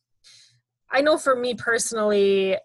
i 0.91 1.01
know 1.01 1.17
for 1.17 1.35
me 1.35 1.53
personally 1.53 2.57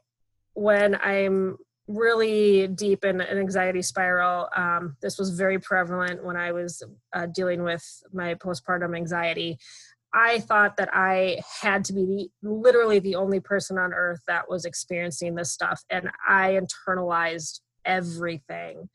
when 0.54 0.94
i'm 0.96 1.56
really 1.88 2.68
deep 2.68 3.04
in 3.04 3.20
an 3.20 3.38
anxiety 3.38 3.82
spiral 3.82 4.48
um, 4.56 4.96
this 5.02 5.18
was 5.18 5.30
very 5.30 5.58
prevalent 5.58 6.24
when 6.24 6.36
i 6.36 6.52
was 6.52 6.82
uh, 7.14 7.26
dealing 7.34 7.62
with 7.62 7.84
my 8.12 8.34
postpartum 8.34 8.96
anxiety 8.96 9.58
I 10.12 10.40
thought 10.40 10.76
that 10.76 10.90
I 10.92 11.40
had 11.60 11.84
to 11.86 11.92
be 11.92 12.30
the 12.42 12.48
literally 12.48 12.98
the 12.98 13.14
only 13.14 13.40
person 13.40 13.78
on 13.78 13.92
earth 13.92 14.20
that 14.26 14.48
was 14.48 14.64
experiencing 14.64 15.34
this 15.34 15.52
stuff, 15.52 15.82
and 15.90 16.10
I 16.28 16.58
internalized 16.58 17.60
everything. 17.84 18.88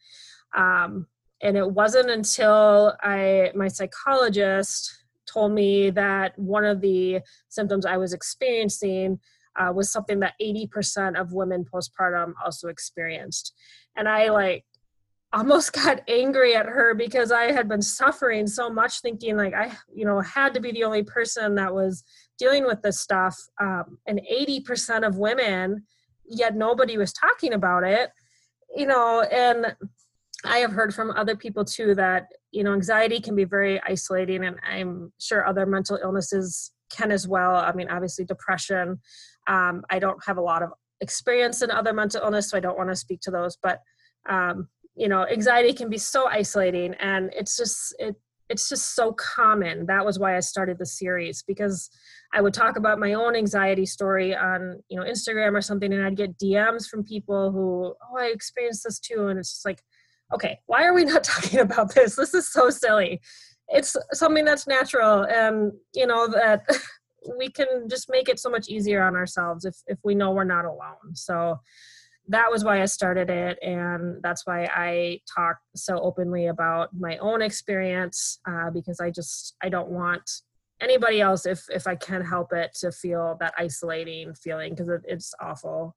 Um, 0.56 1.08
and 1.42 1.58
it 1.58 1.72
wasn't 1.72 2.10
until 2.10 2.96
I 3.02 3.52
my 3.56 3.68
psychologist 3.68 4.92
told 5.32 5.54
me 5.54 5.90
that 5.92 6.38
one 6.38 6.66
of 6.66 6.82
the 6.82 7.22
symptoms 7.50 7.86
I 7.86 7.98
was 7.98 8.14
experiencing 8.14 9.20
uh, 9.58 9.72
was 9.74 9.92
something 9.92 10.20
that 10.20 10.34
80% 10.42 11.20
of 11.20 11.34
women 11.34 11.66
postpartum 11.66 12.34
also 12.44 12.68
experienced, 12.68 13.54
and 13.96 14.10
I 14.10 14.30
like 14.30 14.66
almost 15.36 15.74
got 15.84 16.02
angry 16.08 16.56
at 16.56 16.66
her 16.66 16.96
because 16.96 17.32
I 17.32 17.52
had 17.52 17.68
been 17.68 17.82
suffering 17.82 18.48
so 18.48 18.70
much, 18.70 19.02
thinking 19.02 19.38
like 19.38 19.54
I, 19.54 19.72
you 19.94 20.06
know, 20.06 20.22
had 20.22 20.54
to 20.56 20.60
be 20.60 20.72
the 20.72 20.86
only 20.86 21.04
person 21.04 21.56
that 21.56 21.74
was 21.74 22.04
dealing 22.40 22.66
with 22.66 22.82
this 22.82 23.00
stuff. 23.00 23.38
Um, 23.62 24.00
and 24.08 24.22
80% 24.32 25.06
of 25.06 25.18
women, 25.18 25.84
yet 26.28 26.56
nobody 26.56 26.98
was 26.98 27.14
talking 27.14 27.54
about 27.54 27.84
it, 27.84 28.10
you 28.76 28.88
know, 28.88 29.22
and 29.22 29.76
I 30.44 30.60
have 30.60 30.72
heard 30.72 30.94
from 30.94 31.12
other 31.12 31.36
people 31.36 31.66
too 31.66 31.96
that, 31.96 32.28
you 32.52 32.64
know, 32.64 32.74
anxiety 32.74 33.20
can 33.20 33.36
be 33.36 33.46
very 33.46 33.82
isolating, 33.84 34.46
and 34.46 34.58
I'm 34.68 35.12
sure 35.20 35.46
other 35.46 35.66
mental 35.66 35.98
illnesses 36.02 36.72
can 36.92 37.12
as 37.12 37.28
well. 37.28 37.56
I 37.56 37.74
mean, 37.74 37.90
obviously, 37.90 38.26
depression. 38.26 39.00
Um, 39.48 39.84
I 39.90 40.00
don't 40.00 40.24
have 40.26 40.38
a 40.38 40.42
lot 40.42 40.62
of 40.62 40.70
experience 41.02 41.62
in 41.62 41.72
other 41.72 41.94
mental 41.94 42.22
illness, 42.22 42.50
so 42.50 42.58
I 42.58 42.60
don't 42.60 42.78
want 42.78 42.90
to 42.90 42.96
speak 42.96 43.22
to 43.22 43.32
those, 43.32 43.58
but 43.62 43.80
um, 44.30 44.68
you 44.96 45.08
know 45.08 45.26
anxiety 45.28 45.74
can 45.74 45.90
be 45.90 45.98
so 45.98 46.28
isolating 46.28 46.94
and 46.96 47.32
it's 47.36 47.58
just 47.58 47.96
it 48.00 48.16
it's 48.48 48.70
just 48.70 48.94
so 48.94 49.12
common. 49.14 49.88
That 49.88 50.06
was 50.06 50.20
why 50.20 50.38
i 50.38 50.40
started 50.40 50.78
the 50.78 50.86
series 50.86 51.44
because 51.48 51.90
i 52.34 52.42
would 52.42 52.54
talk 52.54 52.78
about 52.78 53.00
my 53.00 53.14
own 53.14 53.36
anxiety 53.36 53.86
story 53.86 54.36
on 54.36 54.82
you 54.90 55.00
know 55.00 55.06
instagram 55.06 55.54
or 55.54 55.62
something 55.62 55.94
and 55.94 56.06
i'd 56.06 56.18
get 56.18 56.38
dms 56.38 56.88
from 56.88 57.04
people 57.04 57.52
who 57.52 57.94
oh 58.12 58.18
i 58.20 58.26
experienced 58.26 58.84
this 58.84 59.00
too 59.00 59.28
and 59.28 59.40
it's 59.40 59.52
just 59.52 59.66
like 59.66 59.82
okay 60.34 60.60
why 60.66 60.84
are 60.84 60.94
we 60.94 61.06
not 61.06 61.24
talking 61.36 61.60
about 61.60 61.94
this? 61.94 62.16
This 62.16 62.34
is 62.34 62.52
so 62.52 62.70
silly. 62.70 63.22
It's 63.68 63.96
something 64.12 64.46
that's 64.46 64.68
natural 64.68 65.26
and 65.26 65.72
you 65.94 66.08
know 66.08 66.28
that 66.28 66.64
we 67.40 67.50
can 67.50 67.90
just 67.90 68.10
make 68.10 68.30
it 68.30 68.40
so 68.40 68.50
much 68.50 68.68
easier 68.68 69.02
on 69.04 69.16
ourselves 69.16 69.66
if 69.66 69.76
if 69.88 69.98
we 70.04 70.16
know 70.16 70.32
we're 70.32 70.44
not 70.44 70.66
alone. 70.66 71.14
So 71.16 71.60
that 72.28 72.52
was 72.52 72.64
why 72.64 72.82
I 72.82 72.86
started 72.86 73.30
it, 73.30 73.60
and 73.62 74.22
that's 74.22 74.46
why 74.46 74.66
I 74.66 75.20
talk 75.34 75.58
so 75.76 76.00
openly 76.00 76.48
about 76.48 76.90
my 76.98 77.18
own 77.18 77.42
experience 77.42 78.40
uh, 78.48 78.72
because 78.72 79.00
I 79.00 79.12
just 79.12 79.56
I 79.62 79.70
don't 79.70 79.90
want 79.90 80.30
anybody 80.82 81.22
else 81.22 81.46
if 81.46 81.66
if 81.70 81.88
I 81.88 81.96
can 81.96 82.24
help 82.24 82.52
it 82.54 82.74
to 82.82 82.92
feel 82.92 83.38
that 83.40 83.54
isolating 83.58 84.34
feeling 84.34 84.72
because 84.72 84.90
it, 84.90 85.02
it's 85.06 85.34
awful. 85.40 85.96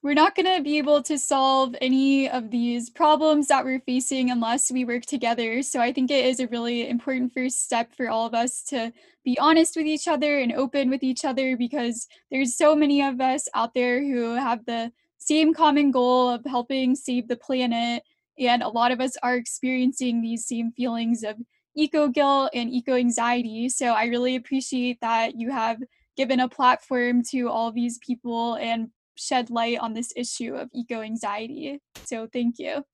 We're 0.00 0.14
not 0.14 0.36
going 0.36 0.56
to 0.56 0.62
be 0.62 0.78
able 0.78 1.02
to 1.02 1.18
solve 1.18 1.74
any 1.80 2.30
of 2.30 2.50
these 2.50 2.88
problems 2.88 3.48
that 3.48 3.64
we're 3.64 3.80
facing 3.80 4.30
unless 4.30 4.70
we 4.70 4.84
work 4.84 5.04
together. 5.04 5.60
So 5.62 5.80
I 5.80 5.92
think 5.92 6.12
it 6.12 6.24
is 6.24 6.38
a 6.38 6.46
really 6.46 6.88
important 6.88 7.34
first 7.34 7.64
step 7.64 7.92
for 7.96 8.08
all 8.08 8.24
of 8.24 8.32
us 8.32 8.62
to 8.68 8.92
be 9.24 9.36
honest 9.40 9.74
with 9.74 9.86
each 9.86 10.06
other 10.06 10.38
and 10.38 10.52
open 10.52 10.88
with 10.88 11.02
each 11.02 11.24
other 11.24 11.56
because 11.56 12.06
there's 12.30 12.56
so 12.56 12.76
many 12.76 13.02
of 13.02 13.20
us 13.20 13.48
out 13.56 13.74
there 13.74 14.00
who 14.00 14.34
have 14.34 14.64
the 14.66 14.92
same 15.18 15.52
common 15.52 15.90
goal 15.90 16.28
of 16.28 16.44
helping 16.46 16.94
save 16.94 17.26
the 17.26 17.36
planet. 17.36 18.04
And 18.38 18.62
a 18.62 18.68
lot 18.68 18.92
of 18.92 19.00
us 19.00 19.16
are 19.24 19.34
experiencing 19.34 20.22
these 20.22 20.46
same 20.46 20.70
feelings 20.70 21.24
of 21.24 21.36
eco 21.76 22.06
guilt 22.06 22.50
and 22.54 22.72
eco 22.72 22.94
anxiety. 22.94 23.68
So 23.68 23.86
I 23.86 24.04
really 24.04 24.36
appreciate 24.36 25.00
that 25.00 25.34
you 25.34 25.50
have 25.50 25.82
given 26.16 26.38
a 26.38 26.48
platform 26.48 27.24
to 27.30 27.48
all 27.48 27.72
these 27.72 27.98
people 27.98 28.54
and 28.54 28.90
shed 29.18 29.50
light 29.50 29.78
on 29.78 29.94
this 29.94 30.12
issue 30.16 30.54
of 30.54 30.70
eco 30.72 31.02
anxiety. 31.02 31.80
So, 32.04 32.28
thank 32.32 32.58
you. 32.58 32.84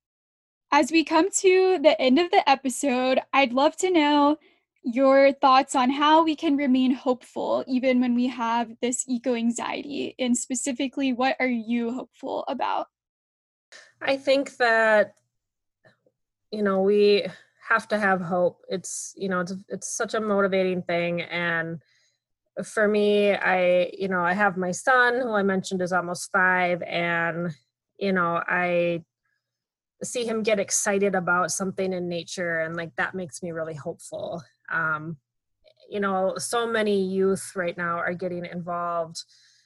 As 0.71 0.91
we 0.91 1.03
come 1.03 1.29
to 1.39 1.79
the 1.81 1.99
end 2.01 2.19
of 2.19 2.31
the 2.31 2.47
episode, 2.49 3.19
I'd 3.31 3.53
love 3.53 3.77
to 3.77 3.91
know 3.91 4.37
your 4.83 5.31
thoughts 5.31 5.75
on 5.75 5.89
how 5.89 6.23
we 6.23 6.35
can 6.35 6.57
remain 6.57 6.93
hopeful 6.93 7.63
even 7.67 7.99
when 7.99 8.13
we 8.13 8.27
have 8.27 8.71
this 8.81 9.03
eco 9.07 9.33
anxiety, 9.33 10.15
and 10.19 10.37
specifically, 10.37 11.13
what 11.13 11.35
are 11.39 11.47
you 11.47 11.91
hopeful 11.91 12.43
about? 12.47 12.87
I 14.01 14.17
think 14.17 14.57
that, 14.57 15.15
you 16.51 16.61
know, 16.61 16.81
we 16.81 17.25
have 17.67 17.87
to 17.87 17.97
have 17.97 18.21
hope. 18.21 18.61
It's, 18.69 19.13
you 19.17 19.27
know, 19.27 19.39
it's, 19.39 19.53
it's 19.69 19.95
such 19.95 20.13
a 20.13 20.21
motivating 20.21 20.83
thing. 20.83 21.21
And 21.21 21.81
for 22.63 22.87
me, 22.87 23.33
I, 23.33 23.91
you 23.97 24.07
know, 24.07 24.21
I 24.21 24.33
have 24.33 24.57
my 24.57 24.71
son 24.71 25.19
who 25.19 25.31
I 25.31 25.43
mentioned 25.43 25.81
is 25.81 25.91
almost 25.91 26.31
five, 26.31 26.81
and, 26.83 27.53
you 27.99 28.13
know, 28.13 28.41
I 28.47 29.03
see 30.03 30.25
him 30.25 30.43
get 30.43 30.59
excited 30.59 31.15
about 31.15 31.51
something 31.51 31.93
in 31.93 32.07
nature, 32.07 32.59
and 32.59 32.75
like 32.75 32.95
that 32.97 33.15
makes 33.15 33.41
me 33.43 33.51
really 33.51 33.73
hopeful. 33.73 34.43
Um, 34.71 35.17
you 35.89 35.99
know, 35.99 36.35
so 36.37 36.67
many 36.67 37.03
youth 37.03 37.51
right 37.55 37.77
now 37.77 37.97
are 37.97 38.13
getting 38.13 38.45
involved 38.45 39.23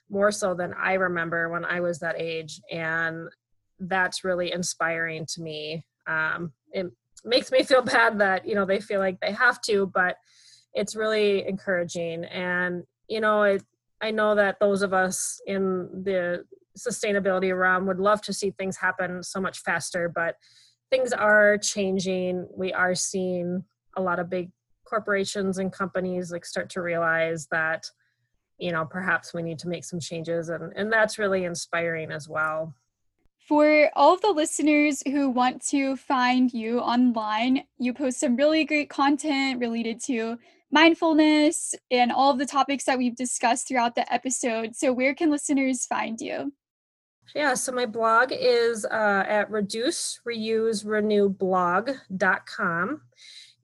more 0.10 0.32
so 0.32 0.54
than 0.54 0.74
I 0.74 0.94
remember 0.94 1.50
when 1.50 1.66
I 1.66 1.82
was 1.82 2.00
that 2.00 2.20
age, 2.20 2.60
and 2.72 3.30
that's 3.80 4.24
really 4.24 4.52
inspiring 4.52 5.26
to 5.34 5.42
me. 5.42 5.86
Um, 6.08 6.54
it 6.72 6.88
makes 7.24 7.52
me 7.52 7.64
feel 7.64 7.82
bad 7.82 8.20
that 8.20 8.48
you 8.48 8.56
know 8.56 8.66
they 8.66 8.80
feel 8.80 9.00
like 9.00 9.20
they 9.20 9.32
have 9.32 9.62
to, 9.62 9.88
but 9.94 10.16
it's 10.80 10.96
really 10.96 11.48
encouraging. 11.48 12.26
And 12.26 12.84
you 13.08 13.20
know 13.20 13.44
it, 13.44 13.64
i 14.02 14.12
know 14.12 14.36
that 14.36 14.60
those 14.60 14.82
of 14.84 14.94
us 14.94 15.42
in 15.48 15.90
the 16.04 16.46
sustainability 16.78 17.58
realm 17.58 17.88
would 17.88 18.00
love 18.00 18.22
to 18.22 18.32
see 18.32 18.52
things 18.52 18.78
happen 18.78 19.22
so 19.24 19.42
much 19.42 19.60
faster 19.60 20.08
but 20.08 20.36
things 20.90 21.14
are 21.14 21.58
changing. 21.58 22.48
We 22.56 22.74
are 22.74 22.96
seeing 22.96 23.64
a 23.96 24.02
lot 24.02 24.20
of 24.20 24.30
big 24.30 24.52
corporations 24.86 25.60
and 25.60 25.72
companies 25.72 26.32
like 26.32 26.46
start 26.46 26.70
to 26.72 26.82
realize 26.82 27.48
that 27.52 27.86
you 28.58 28.72
know 28.72 28.86
perhaps 28.86 29.34
we 29.34 29.44
need 29.44 29.60
to 29.60 29.68
make 29.68 29.84
some 29.84 30.00
changes 30.00 30.50
and 30.50 30.74
and 30.76 30.92
that's 30.92 31.20
really 31.20 31.46
inspiring 31.46 32.12
as 32.12 32.28
well. 32.28 32.74
For 33.48 33.90
all 33.96 34.14
of 34.14 34.22
the 34.22 34.32
listeners 34.32 35.02
who 35.08 35.30
want 35.30 35.66
to 35.70 35.96
find 35.96 36.54
you 36.54 36.80
online, 36.80 37.64
you 37.80 37.94
post 37.94 38.20
some 38.20 38.36
really 38.36 38.64
great 38.64 38.90
content 38.90 39.60
related 39.60 40.00
to 40.02 40.38
mindfulness 40.72 41.76
and 41.92 42.12
all 42.12 42.32
of 42.32 42.40
the 42.40 42.46
topics 42.46 42.86
that 42.86 42.98
we've 42.98 43.16
discussed 43.16 43.68
throughout 43.68 43.96
the 43.96 44.12
episode. 44.14 44.76
So, 44.76 44.94
where 44.94 45.14
can 45.14 45.30
listeners 45.30 45.86
find 45.86 46.20
you? 46.20 46.54
Yeah, 47.36 47.54
so 47.54 47.72
my 47.72 47.86
blog 47.86 48.32
is 48.32 48.86
uh, 48.86 49.24
at 49.28 49.52
reduce, 49.52 50.20
reuse, 50.28 50.86
renew 50.86 51.30
blog.com. 51.30 53.02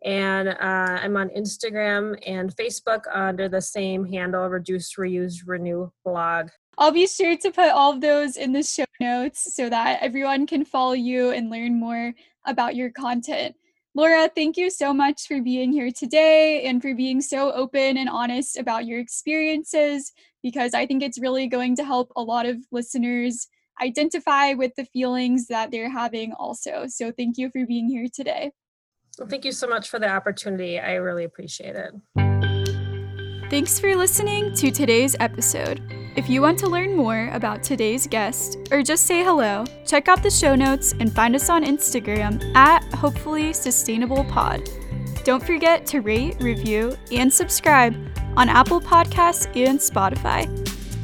And 0.03 0.49
uh, 0.49 0.53
I'm 1.01 1.17
on 1.17 1.29
Instagram 1.29 2.15
and 2.27 2.55
Facebook 2.55 3.01
under 3.11 3.49
the 3.49 3.61
same 3.61 4.05
handle, 4.05 4.47
reduce, 4.47 4.93
reuse, 4.95 5.37
renew 5.47 5.89
blog. 6.03 6.49
I'll 6.77 6.91
be 6.91 7.07
sure 7.07 7.35
to 7.37 7.51
put 7.51 7.69
all 7.69 7.93
of 7.93 8.01
those 8.01 8.37
in 8.37 8.53
the 8.53 8.61
show 8.61 8.85
notes 8.99 9.55
so 9.55 9.67
that 9.69 10.01
everyone 10.01 10.45
can 10.45 10.63
follow 10.63 10.93
you 10.93 11.31
and 11.31 11.49
learn 11.49 11.79
more 11.79 12.13
about 12.45 12.75
your 12.75 12.91
content. 12.91 13.55
Laura, 13.97 14.29
thank 14.35 14.57
you 14.57 14.69
so 14.69 14.93
much 14.93 15.25
for 15.25 15.41
being 15.41 15.71
here 15.71 15.89
today 15.89 16.65
and 16.65 16.81
for 16.81 16.93
being 16.93 17.21
so 17.21 17.53
open 17.53 17.95
and 17.95 18.09
honest 18.09 18.57
about 18.57 18.85
your 18.85 18.99
experiences 18.99 20.11
because 20.43 20.73
I 20.73 20.85
think 20.85 21.01
it's 21.01 21.17
really 21.17 21.47
going 21.47 21.77
to 21.77 21.85
help 21.85 22.11
a 22.17 22.21
lot 22.21 22.45
of 22.45 22.57
listeners 22.73 23.47
identify 23.81 24.51
with 24.51 24.73
the 24.75 24.83
feelings 24.83 25.47
that 25.47 25.71
they're 25.71 25.89
having 25.89 26.33
also. 26.33 26.87
So 26.89 27.13
thank 27.13 27.37
you 27.37 27.49
for 27.49 27.65
being 27.65 27.87
here 27.87 28.07
today. 28.13 28.51
Well, 29.17 29.29
thank 29.29 29.45
you 29.45 29.53
so 29.53 29.65
much 29.65 29.89
for 29.89 29.97
the 29.97 30.09
opportunity. 30.09 30.77
I 30.77 30.95
really 30.95 31.23
appreciate 31.23 31.77
it. 31.77 31.93
Thanks 33.49 33.79
for 33.79 33.95
listening 33.95 34.53
to 34.55 34.71
today's 34.71 35.15
episode. 35.21 35.81
If 36.15 36.29
you 36.29 36.41
want 36.41 36.57
to 36.59 36.67
learn 36.67 36.95
more 36.95 37.29
about 37.33 37.61
today's 37.61 38.07
guest 38.07 38.57
or 38.71 38.81
just 38.81 39.03
say 39.03 39.21
hello, 39.21 39.65
check 39.85 40.07
out 40.07 40.23
the 40.23 40.31
show 40.31 40.55
notes 40.55 40.93
and 41.01 41.13
find 41.13 41.35
us 41.35 41.49
on 41.49 41.65
Instagram 41.65 42.41
at 42.55 42.85
Hopefully 42.93 43.51
Sustainable 43.51 44.23
Pod. 44.23 44.69
Don't 45.25 45.43
forget 45.43 45.85
to 45.87 45.99
rate, 45.99 46.37
review, 46.39 46.95
and 47.11 47.31
subscribe 47.31 47.97
on 48.37 48.47
Apple 48.47 48.79
Podcasts 48.79 49.47
and 49.57 49.77
Spotify. 49.77 50.47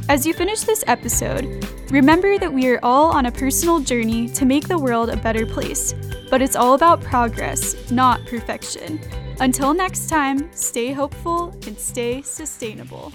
As 0.07 0.25
you 0.25 0.33
finish 0.33 0.61
this 0.61 0.85
episode, 0.87 1.67
remember 1.91 2.37
that 2.37 2.53
we 2.53 2.69
are 2.69 2.79
all 2.81 3.11
on 3.11 3.25
a 3.25 3.31
personal 3.33 3.81
journey 3.81 4.29
to 4.29 4.45
make 4.45 4.69
the 4.69 4.79
world 4.79 5.09
a 5.09 5.17
better 5.17 5.45
place, 5.45 5.93
but 6.29 6.41
it's 6.41 6.55
all 6.55 6.73
about 6.73 7.01
progress, 7.01 7.91
not 7.91 8.25
perfection. 8.27 8.97
Until 9.41 9.73
next 9.73 10.07
time, 10.07 10.49
stay 10.53 10.93
hopeful 10.93 11.49
and 11.67 11.77
stay 11.77 12.21
sustainable. 12.21 13.11